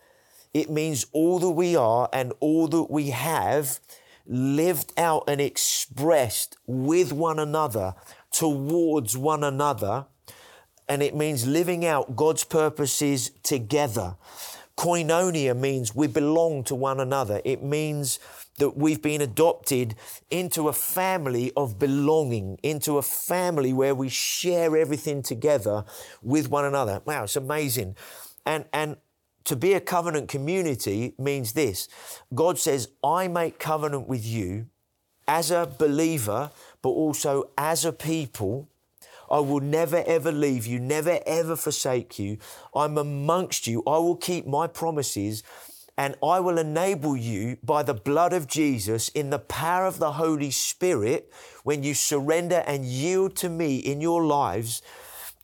[0.53, 3.81] It means all that we are and all that we have
[4.27, 7.95] lived out and expressed with one another,
[8.31, 10.07] towards one another.
[10.89, 14.17] And it means living out God's purposes together.
[14.77, 17.41] Koinonia means we belong to one another.
[17.45, 18.19] It means
[18.59, 19.95] that we've been adopted
[20.31, 25.85] into a family of belonging, into a family where we share everything together
[26.23, 27.03] with one another.
[27.05, 27.97] Wow, it's amazing.
[28.47, 28.97] And, and
[29.45, 31.89] to be a covenant community means this
[32.35, 34.67] God says, I make covenant with you
[35.27, 36.51] as a believer,
[36.83, 38.69] but also as a people
[39.31, 42.39] I will never ever leave you, never ever forsake you.
[42.75, 43.83] I'm amongst you.
[43.87, 45.43] I will keep my promises
[45.97, 50.13] and I will enable you by the blood of Jesus in the power of the
[50.13, 51.33] Holy Spirit
[51.63, 54.83] when you surrender and yield to me in your lives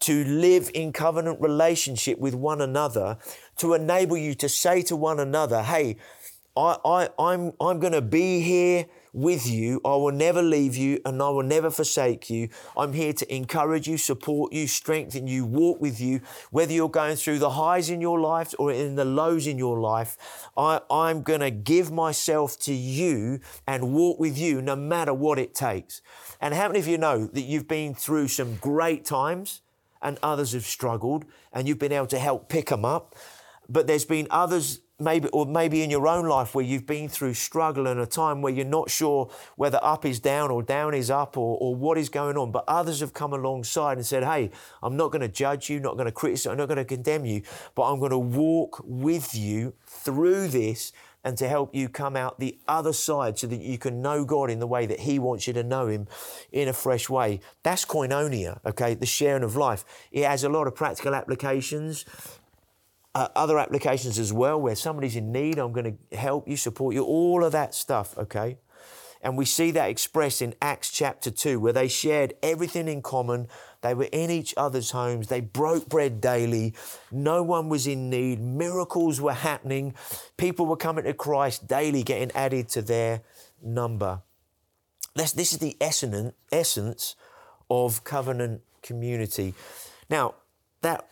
[0.00, 3.18] to live in covenant relationship with one another,
[3.58, 5.96] to enable you to say to one another, hey,
[6.56, 9.80] I, I, I'm, I'm going to be here with you.
[9.84, 12.48] I will never leave you and I will never forsake you.
[12.76, 16.20] I'm here to encourage you, support you, strengthen you, walk with you,
[16.50, 19.78] whether you're going through the highs in your life or in the lows in your
[19.80, 20.16] life.
[20.56, 25.38] I, I'm going to give myself to you and walk with you no matter what
[25.38, 26.02] it takes.
[26.40, 29.62] And how many of you know that you've been through some great times
[30.02, 33.14] and others have struggled and you've been able to help pick them up?
[33.68, 37.34] But there's been others maybe or maybe in your own life where you've been through
[37.34, 41.10] struggle and a time where you're not sure whether up is down or down is
[41.10, 44.50] up or, or what is going on but others have come alongside and said hey
[44.82, 47.24] i'm not going to judge you not going to criticize i'm not going to condemn
[47.24, 47.42] you
[47.74, 50.92] but i'm going to walk with you through this
[51.24, 54.50] and to help you come out the other side so that you can know God
[54.50, 56.06] in the way that He wants you to know Him
[56.50, 57.40] in a fresh way.
[57.62, 59.84] That's koinonia, okay, the sharing of life.
[60.12, 62.04] It has a lot of practical applications
[63.14, 67.04] other applications as well where somebody's in need, I'm going to help you, support you,
[67.04, 68.58] all of that stuff, okay?
[69.22, 73.48] And we see that expressed in Acts chapter 2, where they shared everything in common.
[73.82, 75.28] They were in each other's homes.
[75.28, 76.74] They broke bread daily.
[77.10, 78.40] No one was in need.
[78.40, 79.94] Miracles were happening.
[80.38, 83.22] People were coming to Christ daily, getting added to their
[83.62, 84.22] number.
[85.14, 87.14] This, this is the essence, essence
[87.68, 89.54] of covenant community.
[90.08, 90.36] Now,
[90.80, 91.06] that,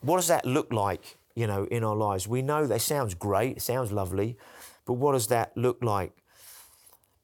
[0.00, 2.26] what does that look like you know, in our lives.
[2.28, 4.36] We know that sounds great, sounds lovely,
[4.84, 6.12] but what does that look like?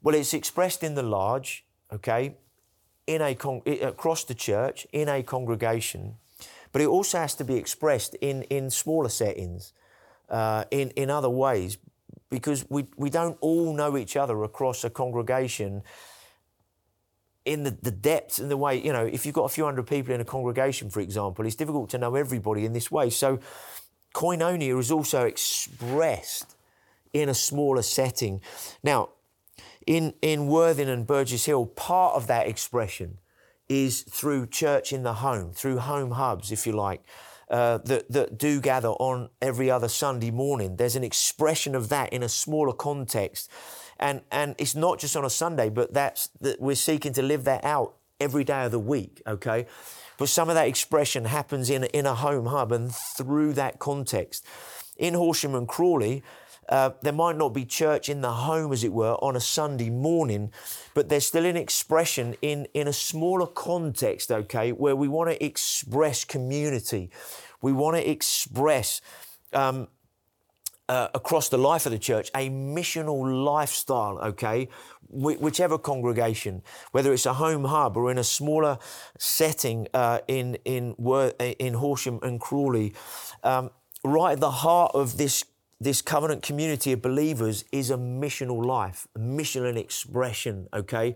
[0.02, 2.36] Well, it's expressed in the large, okay,
[3.06, 6.14] in a con- across the church, in a congregation,
[6.72, 9.72] but it also has to be expressed in, in smaller settings,
[10.28, 11.78] uh, in, in other ways.
[12.34, 15.82] because we, we don't all know each other across a congregation
[17.44, 19.86] in the, the depth and the way, you know, if you've got a few hundred
[19.86, 23.10] people in a congregation, for example, it's difficult to know everybody in this way.
[23.10, 23.38] So
[24.14, 26.56] koinonia is also expressed
[27.12, 28.40] in a smaller setting.
[28.82, 29.10] Now,
[29.86, 33.18] in, in Worthing and Burgess Hill, part of that expression
[33.68, 37.02] is through church in the home, through home hubs, if you like,
[37.50, 40.76] uh, that, that do gather on every other Sunday morning.
[40.76, 43.50] There's an expression of that in a smaller context.
[43.98, 47.44] And, and it's not just on a Sunday, but that's that we're seeking to live
[47.44, 49.66] that out every day of the week, okay?
[50.18, 54.46] But some of that expression happens in, in a home hub and through that context.
[54.96, 56.22] In Horsham and Crawley,
[56.68, 59.90] uh, there might not be church in the home, as it were, on a Sunday
[59.90, 60.52] morning,
[60.94, 65.44] but there's still an expression in, in a smaller context, okay, where we want to
[65.44, 67.10] express community.
[67.60, 69.00] We want to express
[69.52, 69.88] um,
[70.88, 74.68] uh, across the life of the church a missional lifestyle, okay?
[75.08, 76.62] Wh- whichever congregation,
[76.92, 78.78] whether it's a home hub or in a smaller
[79.18, 80.94] setting uh, in, in,
[81.58, 82.94] in Horsham and Crawley,
[83.42, 83.70] um,
[84.04, 85.44] right at the heart of this
[85.80, 91.14] this covenant community of believers is a missional life, a missional expression, okay?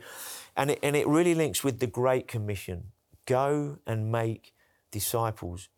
[0.56, 2.92] And it, and it really links with the Great Commission
[3.24, 4.52] go and make
[4.90, 5.68] disciples.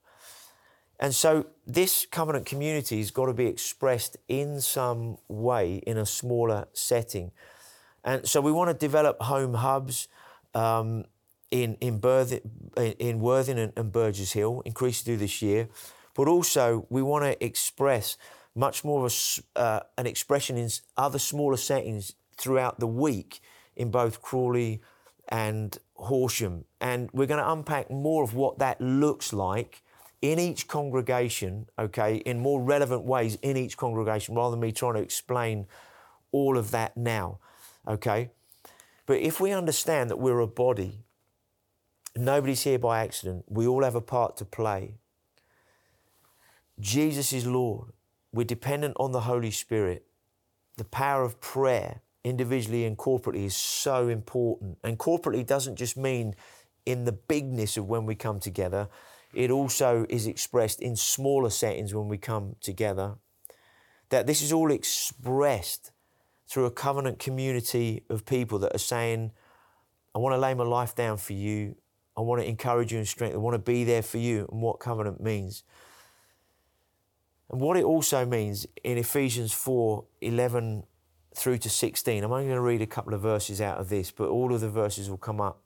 [1.00, 6.04] And so this covenant community has got to be expressed in some way in a
[6.04, 7.32] smaller setting.
[8.04, 10.08] And so we want to develop home hubs
[10.54, 11.06] um,
[11.50, 12.40] in, in, Berth-
[12.76, 15.68] in Worthing and, and Burgess Hill, increase through this year.
[16.14, 18.18] But also we want to express
[18.54, 23.40] much more of a, uh, an expression in other smaller settings throughout the week
[23.74, 24.82] in both Crawley
[25.28, 26.66] and Horsham.
[26.78, 29.82] And we're going to unpack more of what that looks like
[30.22, 34.94] in each congregation, okay, in more relevant ways in each congregation rather than me trying
[34.94, 35.66] to explain
[36.32, 37.38] all of that now,
[37.88, 38.30] okay?
[39.06, 41.04] But if we understand that we're a body,
[42.14, 44.98] nobody's here by accident, we all have a part to play.
[46.78, 47.92] Jesus is Lord.
[48.32, 50.06] We're dependent on the Holy Spirit.
[50.76, 54.78] The power of prayer, individually and corporately, is so important.
[54.84, 56.34] And corporately doesn't just mean
[56.86, 58.88] in the bigness of when we come together,
[59.34, 63.14] it also is expressed in smaller settings when we come together.
[64.08, 65.92] That this is all expressed
[66.48, 69.30] through a covenant community of people that are saying,
[70.14, 71.76] I want to lay my life down for you.
[72.16, 73.38] I want to encourage you and strengthen.
[73.38, 75.62] I want to be there for you and what covenant means.
[77.50, 80.84] And what it also means in Ephesians 4 11
[81.34, 84.10] through to 16, I'm only going to read a couple of verses out of this,
[84.10, 85.62] but all of the verses will come up.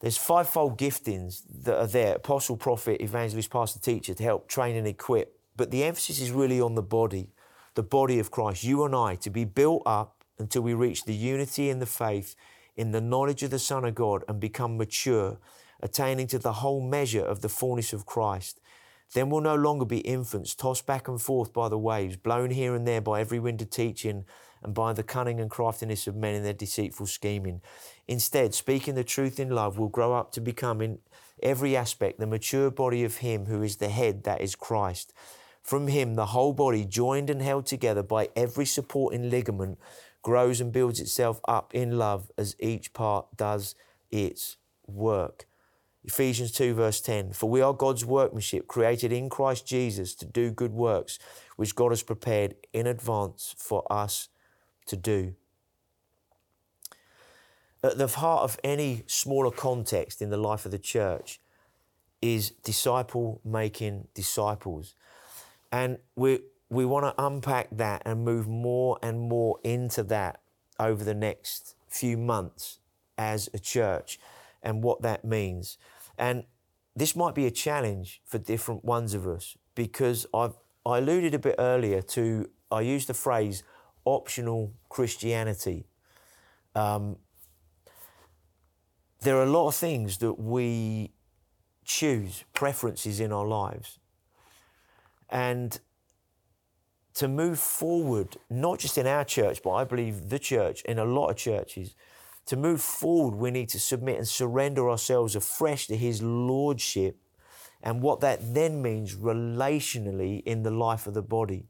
[0.00, 2.14] There's fivefold giftings that are there.
[2.16, 5.40] Apostle, prophet, evangelist, pastor, teacher to help train and equip.
[5.56, 7.30] But the emphasis is really on the body,
[7.74, 11.14] the body of Christ, you and I, to be built up until we reach the
[11.14, 12.36] unity in the faith,
[12.76, 15.38] in the knowledge of the Son of God, and become mature,
[15.80, 18.60] attaining to the whole measure of the fullness of Christ.
[19.14, 22.76] Then we'll no longer be infants, tossed back and forth by the waves, blown here
[22.76, 24.26] and there by every wind of teaching
[24.62, 27.60] and by the cunning and craftiness of men in their deceitful scheming.
[28.06, 30.98] Instead, speaking the truth in love, we'll grow up to become in
[31.42, 35.12] every aspect the mature body of Him who is the head, that is Christ.
[35.62, 39.78] From Him, the whole body, joined and held together by every supporting ligament,
[40.22, 43.74] grows and builds itself up in love as each part does
[44.10, 44.56] its
[44.86, 45.46] work.
[46.04, 50.50] Ephesians 2, verse 10 For we are God's workmanship, created in Christ Jesus to do
[50.50, 51.18] good works,
[51.56, 54.28] which God has prepared in advance for us
[54.88, 55.34] to do.
[57.82, 61.40] At the heart of any smaller context in the life of the church
[62.20, 64.94] is disciple making disciples.
[65.70, 70.40] And we, we want to unpack that and move more and more into that
[70.78, 72.80] over the next few months
[73.16, 74.18] as a church
[74.62, 75.78] and what that means.
[76.18, 76.44] And
[76.96, 81.38] this might be a challenge for different ones of us because I've, I alluded a
[81.38, 83.62] bit earlier to, I used the phrase
[84.08, 85.86] optional Christianity.
[86.74, 87.16] Um,
[89.20, 91.12] there are a lot of things that we
[91.84, 93.98] choose, preferences in our lives.
[95.28, 95.78] And
[97.14, 101.04] to move forward, not just in our church, but I believe the church, in a
[101.04, 101.94] lot of churches,
[102.46, 107.16] to move forward, we need to submit and surrender ourselves afresh to His Lordship
[107.82, 111.66] and what that then means relationally in the life of the body.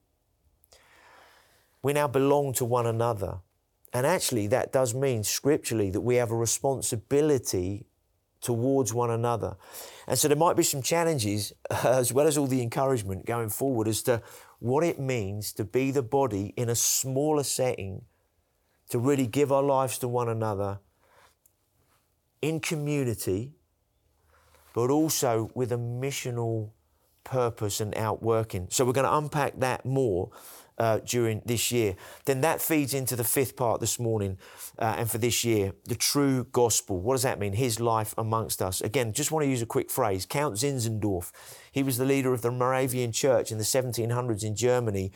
[1.82, 3.38] We now belong to one another.
[3.92, 7.86] And actually, that does mean scripturally that we have a responsibility
[8.40, 9.56] towards one another.
[10.06, 11.52] And so there might be some challenges,
[11.84, 14.22] as well as all the encouragement going forward, as to
[14.58, 18.02] what it means to be the body in a smaller setting,
[18.90, 20.80] to really give our lives to one another
[22.40, 23.52] in community,
[24.74, 26.70] but also with a missional
[27.24, 28.68] purpose and outworking.
[28.70, 30.30] So we're going to unpack that more
[30.78, 31.96] uh, during this year.
[32.24, 34.38] Then that feeds into the fifth part this morning
[34.78, 37.00] uh, and for this year the true gospel.
[37.00, 37.54] What does that mean?
[37.54, 38.80] His life amongst us.
[38.80, 40.26] Again, just want to use a quick phrase.
[40.26, 41.32] Count Zinzendorf,
[41.72, 45.12] he was the leader of the Moravian church in the 1700s in Germany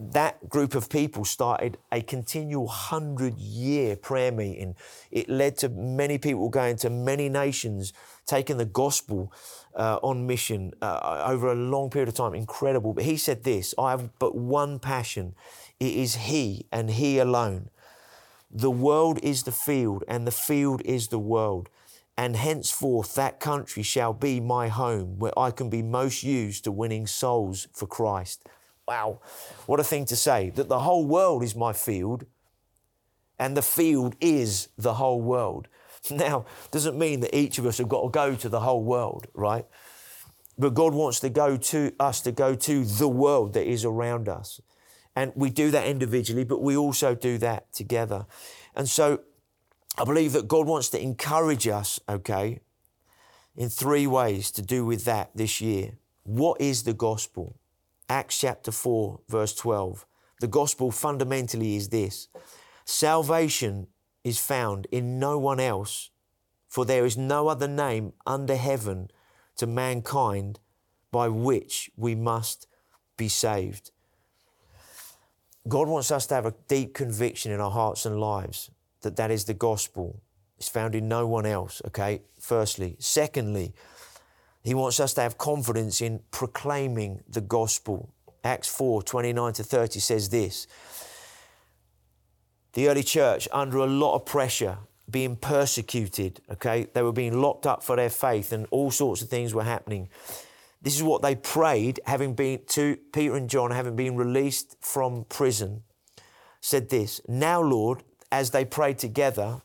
[0.00, 4.74] that group of people started a continual hundred year prayer meeting.
[5.10, 7.92] It led to many people going to many nations,
[8.26, 9.30] taking the gospel
[9.74, 12.34] uh, on mission uh, over a long period of time.
[12.34, 12.92] Incredible.
[12.92, 15.34] But he said this I have but one passion.
[15.78, 17.70] It is He and He alone.
[18.50, 21.68] The world is the field, and the field is the world.
[22.16, 26.72] And henceforth, that country shall be my home, where I can be most used to
[26.72, 28.46] winning souls for Christ.
[28.86, 29.20] Wow,
[29.66, 32.26] what a thing to say that the whole world is my field
[33.40, 35.66] and the field is the whole world.
[36.10, 39.26] Now, doesn't mean that each of us have got to go to the whole world,
[39.34, 39.66] right?
[40.58, 44.28] But God wants to go to us to go to the world that is around
[44.28, 44.60] us.
[45.16, 48.26] And we do that individually, but we also do that together.
[48.74, 49.20] And so
[49.98, 52.60] I believe that God wants to encourage us, okay,
[53.56, 55.98] in three ways to do with that this year.
[56.22, 57.58] What is the gospel?
[58.08, 60.06] Acts chapter 4, verse 12.
[60.40, 62.28] The gospel fundamentally is this
[62.84, 63.86] salvation
[64.24, 66.10] is found in no one else,
[66.68, 69.10] for there is no other name under heaven
[69.56, 70.60] to mankind
[71.10, 72.66] by which we must
[73.16, 73.90] be saved.
[75.68, 78.70] God wants us to have a deep conviction in our hearts and lives
[79.02, 80.20] that that is the gospel.
[80.58, 82.22] It's found in no one else, okay?
[82.38, 82.96] Firstly.
[82.98, 83.72] Secondly,
[84.62, 88.10] he wants us to have confidence in proclaiming the gospel.
[88.44, 90.66] Acts 4 29 to 30 says this
[92.72, 94.78] The early church, under a lot of pressure,
[95.10, 99.28] being persecuted, okay, they were being locked up for their faith and all sorts of
[99.28, 100.08] things were happening.
[100.82, 105.24] This is what they prayed, having been to Peter and John, having been released from
[105.28, 105.82] prison,
[106.60, 108.02] said this Now, Lord,
[108.32, 109.62] as they prayed together,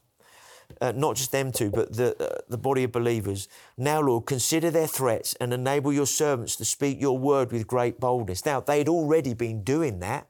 [0.82, 3.48] uh, not just them two, but the, uh, the body of believers.
[3.78, 8.00] Now, Lord, consider their threats and enable your servants to speak your word with great
[8.00, 8.46] boldness.
[8.46, 10.28] Now, they'd already been doing that,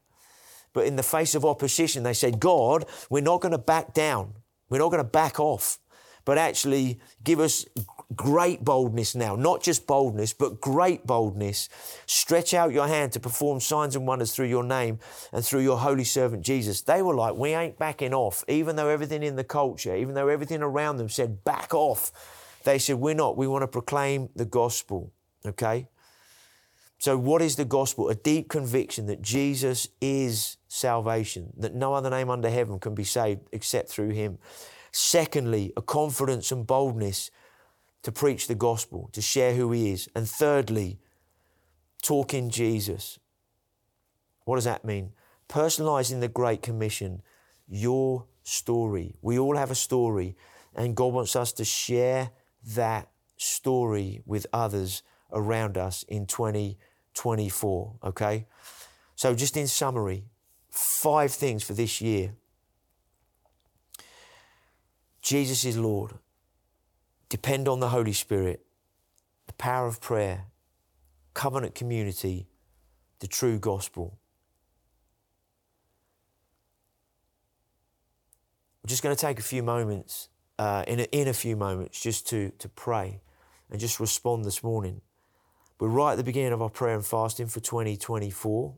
[0.76, 4.34] but in the face of opposition, they said, God, we're not going to back down.
[4.69, 5.80] We're not going to back off,
[6.26, 7.65] but actually give us
[8.13, 11.69] great boldness now, not just boldness, but great boldness.
[12.07, 14.99] Stretch out your hand to perform signs and wonders through your name
[15.32, 16.82] and through your holy servant Jesus.
[16.82, 20.28] They were like, we ain't backing off, even though everything in the culture, even though
[20.28, 22.11] everything around them said, back off.
[22.65, 23.38] They said, we're not.
[23.38, 25.13] We want to proclaim the gospel.
[25.45, 25.88] Okay?
[26.97, 28.09] So, what is the gospel?
[28.09, 33.03] A deep conviction that Jesus is salvation, that no other name under heaven can be
[33.03, 34.38] saved except through him.
[34.91, 37.32] Secondly, a confidence and boldness
[38.05, 40.07] to preach the gospel, to share who He is.
[40.15, 40.99] And thirdly,
[42.03, 43.17] talk in Jesus.
[44.43, 45.13] What does that mean?
[45.49, 47.23] Personalizing the Great Commission,
[47.67, 49.15] your story.
[49.23, 50.36] We all have a story,
[50.76, 52.30] and God wants us to share
[52.76, 55.01] that story with others
[55.32, 57.95] around us in 2024.
[58.03, 58.45] Okay?
[59.15, 60.26] So, just in summary,
[60.76, 62.34] five things for this year
[65.26, 66.13] Jesus is Lord.
[67.30, 68.63] Depend on the Holy Spirit,
[69.47, 70.45] the power of prayer,
[71.34, 72.45] covenant community,
[73.21, 74.19] the true gospel.
[78.84, 81.99] We're just going to take a few moments, uh, in, a, in a few moments,
[81.99, 83.19] just to, to pray
[83.71, 85.01] and just respond this morning.
[85.80, 88.76] We're right at the beginning of our prayer and fasting for 2024.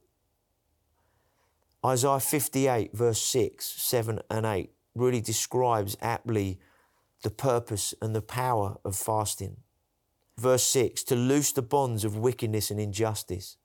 [1.86, 6.60] Isaiah 58, verse 6, 7, and 8 really describes aptly
[7.24, 9.58] the purpose and the power of fasting.
[10.38, 13.58] Verse 6 to loose the bonds of wickedness and injustice,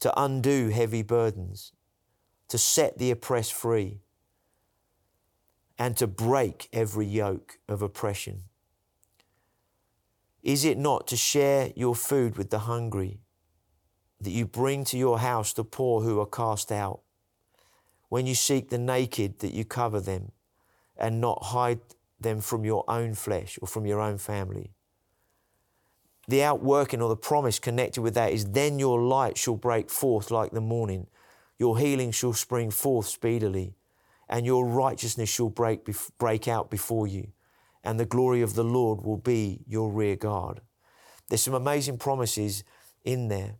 [0.00, 1.72] to undo heavy burdens,
[2.48, 4.00] to set the oppressed free,
[5.78, 8.44] and to break every yoke of oppression.
[10.42, 13.20] Is it not to share your food with the hungry,
[14.20, 17.00] that you bring to your house the poor who are cast out?
[18.08, 20.32] When you seek the naked, that you cover them,
[20.96, 21.80] and not hide
[22.20, 24.72] them from your own flesh or from your own family.
[26.26, 30.30] The outworking or the promise connected with that is then your light shall break forth
[30.30, 31.06] like the morning,
[31.58, 33.74] your healing shall spring forth speedily,
[34.28, 35.88] and your righteousness shall break,
[36.18, 37.28] break out before you,
[37.82, 40.60] and the glory of the Lord will be your rear guard.
[41.28, 42.62] There's some amazing promises
[43.04, 43.54] in there.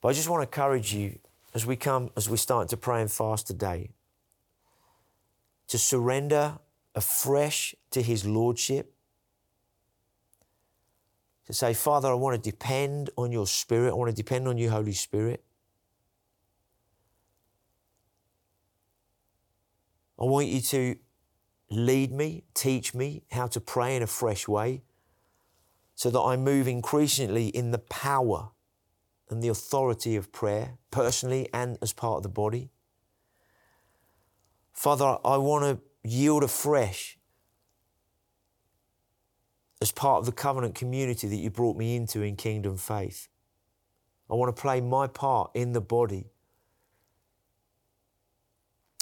[0.00, 1.18] But I just want to encourage you
[1.54, 3.90] as we come, as we start to pray and fast today,
[5.68, 6.58] to surrender
[6.94, 8.92] afresh to His Lordship.
[11.46, 13.90] To say, Father, I want to depend on your Spirit.
[13.90, 15.44] I want to depend on you, Holy Spirit.
[20.18, 20.96] I want you to
[21.70, 24.82] lead me, teach me how to pray in a fresh way
[25.94, 28.50] so that I move increasingly in the power
[29.30, 32.70] and the authority of prayer, personally and as part of the body.
[34.72, 37.18] Father, I want to yield afresh
[39.80, 43.28] as part of the covenant community that you brought me into in kingdom faith.
[44.30, 46.30] I want to play my part in the body.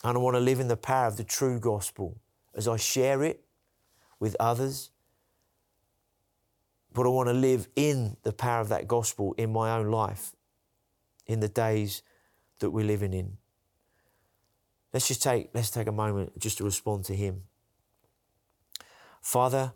[0.05, 2.21] And I want to live in the power of the true gospel
[2.55, 3.45] as I share it
[4.19, 4.92] with others.
[6.95, 10.33] But I want to live in the power of that gospel in my own life
[11.27, 12.03] in the days
[12.59, 13.39] that we're living in.
[14.93, 17.45] Let's just take, let's take a moment just to respond to Him.
[19.23, 19.73] Father,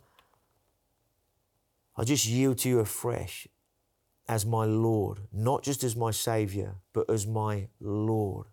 [1.96, 3.48] I just yield to you afresh
[4.28, 8.48] as my Lord, not just as my Savior, but as my Lord.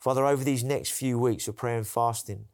[0.00, 2.46] Father, over these next few weeks of prayer and fasting,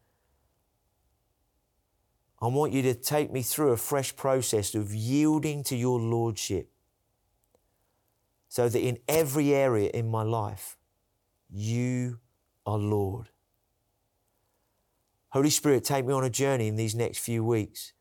[2.44, 6.70] I want you to take me through a fresh process of yielding to your Lordship
[8.50, 10.76] so that in every area in my life,
[11.50, 12.20] you
[12.66, 13.30] are Lord.
[15.30, 17.94] Holy Spirit, take me on a journey in these next few weeks.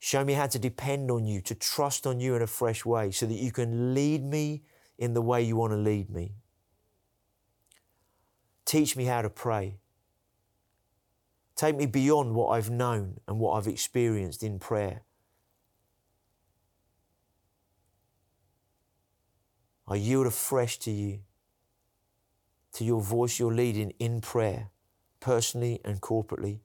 [0.00, 3.12] Show me how to depend on you, to trust on you in a fresh way,
[3.12, 4.64] so that you can lead me
[4.98, 6.34] in the way you want to lead me.
[8.64, 9.78] Teach me how to pray.
[11.56, 15.02] Take me beyond what I've known and what I've experienced in prayer.
[19.86, 21.20] I yield afresh to you,
[22.72, 24.70] to your voice, your leading in prayer,
[25.20, 26.60] personally and corporately.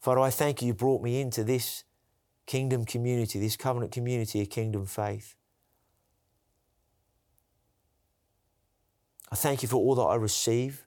[0.00, 1.84] Father, I thank you, you brought me into this
[2.46, 5.34] kingdom community, this covenant community of kingdom faith.
[9.30, 10.86] I thank you for all that I receive,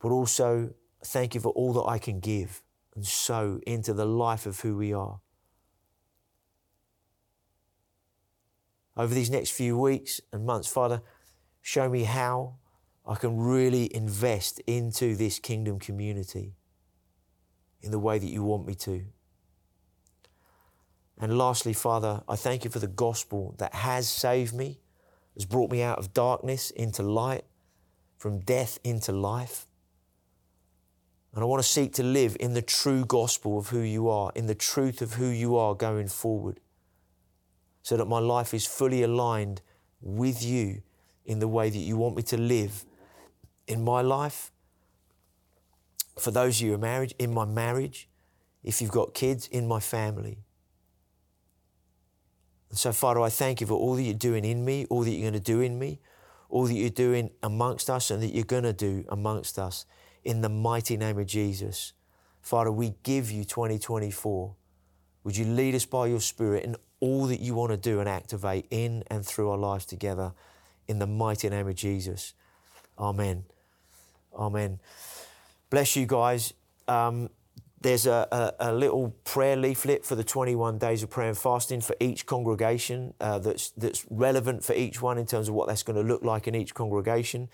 [0.00, 0.72] but also
[1.04, 2.62] thank you for all that I can give
[2.94, 5.20] and sow into the life of who we are.
[8.96, 11.02] Over these next few weeks and months, Father,
[11.60, 12.56] show me how
[13.06, 16.54] I can really invest into this kingdom community
[17.82, 19.04] in the way that you want me to.
[21.18, 24.80] And lastly, Father, I thank you for the gospel that has saved me,
[25.34, 27.44] has brought me out of darkness into light,
[28.16, 29.66] from death into life.
[31.34, 34.30] And I want to seek to live in the true gospel of who you are,
[34.36, 36.60] in the truth of who you are going forward,
[37.82, 39.60] so that my life is fully aligned
[40.00, 40.82] with you
[41.24, 42.84] in the way that you want me to live
[43.66, 44.52] in my life.
[46.16, 48.08] For those of you who are married, in my marriage,
[48.62, 50.38] if you've got kids, in my family.
[52.70, 55.10] And so, Father, I thank you for all that you're doing in me, all that
[55.10, 55.98] you're going to do in me,
[56.48, 59.84] all that you're doing amongst us, and that you're going to do amongst us
[60.24, 61.92] in the mighty name of Jesus.
[62.40, 64.54] Father, we give you 2024.
[65.24, 68.08] Would you lead us by your Spirit in all that you want to do and
[68.08, 70.32] activate in and through our lives together
[70.86, 72.34] in the mighty name of Jesus?
[72.98, 73.44] Amen.
[74.34, 74.80] Amen.
[75.70, 76.52] Bless you guys.
[76.86, 77.30] Um,
[77.80, 78.26] there's a,
[78.58, 82.24] a, a, little prayer leaflet for the 21 days of prayer and fasting for each
[82.24, 86.02] congregation uh, that's, that's relevant for each one in terms of what that's going to
[86.02, 87.48] look like in each congregation.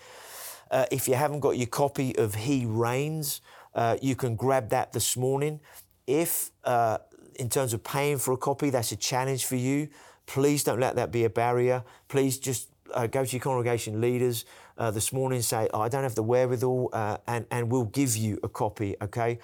[0.71, 3.41] Uh, if you haven't got your copy of He Reigns,
[3.75, 5.59] uh, you can grab that this morning.
[6.07, 6.99] If, uh,
[7.35, 9.89] in terms of paying for a copy, that's a challenge for you,
[10.25, 11.83] please don't let that be a barrier.
[12.07, 14.45] Please just uh, go to your congregation leaders
[14.77, 17.85] uh, this morning and say, oh, I don't have the wherewithal, uh, and, and we'll
[17.85, 19.39] give you a copy, okay,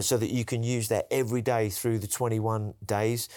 [0.00, 3.28] so that you can use that every day through the 21 days.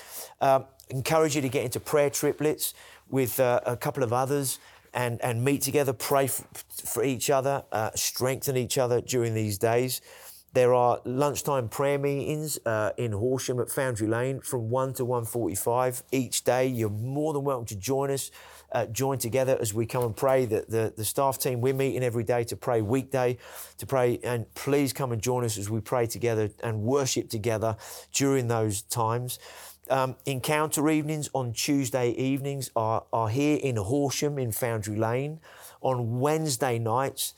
[0.41, 2.74] Um, encourage you to get into prayer triplets
[3.10, 4.60] with a couple of others
[4.96, 9.58] and, and meet together, pray for, for each other, uh, strengthen each other during these
[9.58, 10.02] days.
[10.54, 16.04] There are lunchtime prayer meetings uh, in Horsham at Foundry Lane from 1 to 1.45
[16.14, 16.66] each day.
[16.68, 18.32] You're more than welcome to join us,
[18.72, 20.46] uh, join together as we come and pray.
[20.46, 23.38] The, the, the staff team, we're meeting every day to pray weekday,
[23.80, 27.76] to pray, and please come and join us as we pray together and worship together
[28.14, 29.39] during those times.
[29.90, 35.40] Um, encounter evenings on Tuesday evenings are, are here in Horsham in Foundry Lane.
[35.82, 37.34] On Wednesday nights,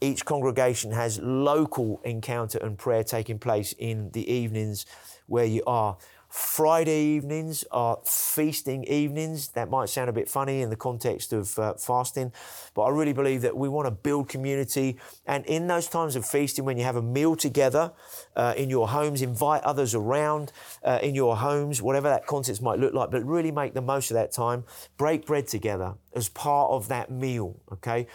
[0.00, 4.86] each congregation has local encounter and prayer taking place in the evenings
[5.26, 5.96] where you are.
[6.28, 9.48] Friday evenings are feasting evenings.
[9.48, 12.32] That might sound a bit funny in the context of uh, fasting,
[12.74, 14.98] but I really believe that we want to build community.
[15.26, 17.92] And in those times of feasting, when you have a meal together
[18.36, 20.52] uh, in your homes, invite others around
[20.84, 24.10] uh, in your homes, whatever that context might look like, but really make the most
[24.10, 24.64] of that time.
[24.98, 28.06] Break bread together as part of that meal, okay?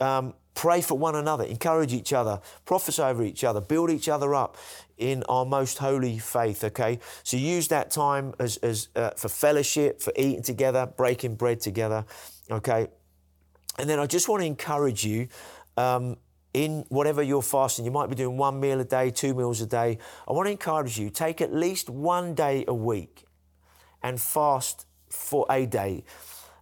[0.00, 4.34] Um, pray for one another, encourage each other, prophesy over each other, build each other
[4.34, 4.56] up
[4.98, 6.64] in our most holy faith.
[6.64, 11.60] Okay, so use that time as, as uh, for fellowship, for eating together, breaking bread
[11.60, 12.04] together.
[12.50, 12.88] Okay,
[13.78, 15.28] and then I just want to encourage you.
[15.76, 16.16] Um,
[16.52, 19.66] in whatever you're fasting, you might be doing one meal a day, two meals a
[19.66, 19.98] day.
[20.26, 23.24] I want to encourage you take at least one day a week
[24.02, 26.04] and fast for a day.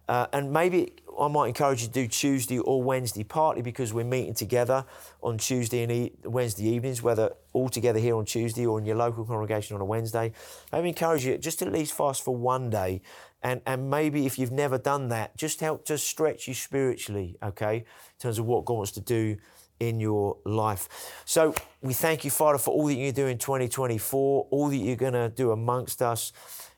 [0.09, 4.03] Uh, and maybe I might encourage you to do Tuesday or Wednesday, partly because we're
[4.03, 4.83] meeting together
[5.21, 8.95] on Tuesday and e- Wednesday evenings, whether all together here on Tuesday or in your
[8.95, 10.31] local congregation on a Wednesday.
[10.73, 13.03] Maybe encourage you just at least fast for one day.
[13.43, 17.77] And, and maybe if you've never done that, just help to stretch you spiritually, okay,
[17.77, 17.83] in
[18.17, 19.37] terms of what God wants to do
[19.79, 21.21] in your life.
[21.25, 21.53] So
[21.83, 25.13] we thank you, Father, for all that you do in 2024, all that you're going
[25.13, 26.33] to do amongst us.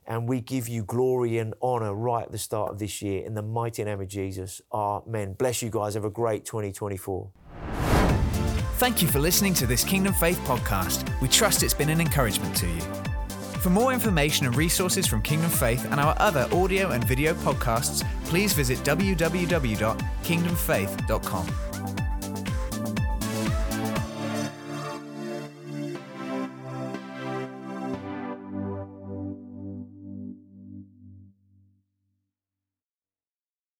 [0.07, 3.25] And we give you glory and honor right at the start of this year.
[3.25, 4.61] In the mighty name of Jesus.
[4.73, 5.33] Amen.
[5.33, 5.93] Bless you guys.
[5.93, 7.29] Have a great 2024.
[8.81, 11.07] Thank you for listening to this Kingdom Faith podcast.
[11.21, 12.81] We trust it's been an encouragement to you.
[13.61, 18.03] For more information and resources from Kingdom Faith and our other audio and video podcasts,
[18.25, 21.70] please visit www.kingdomfaith.com.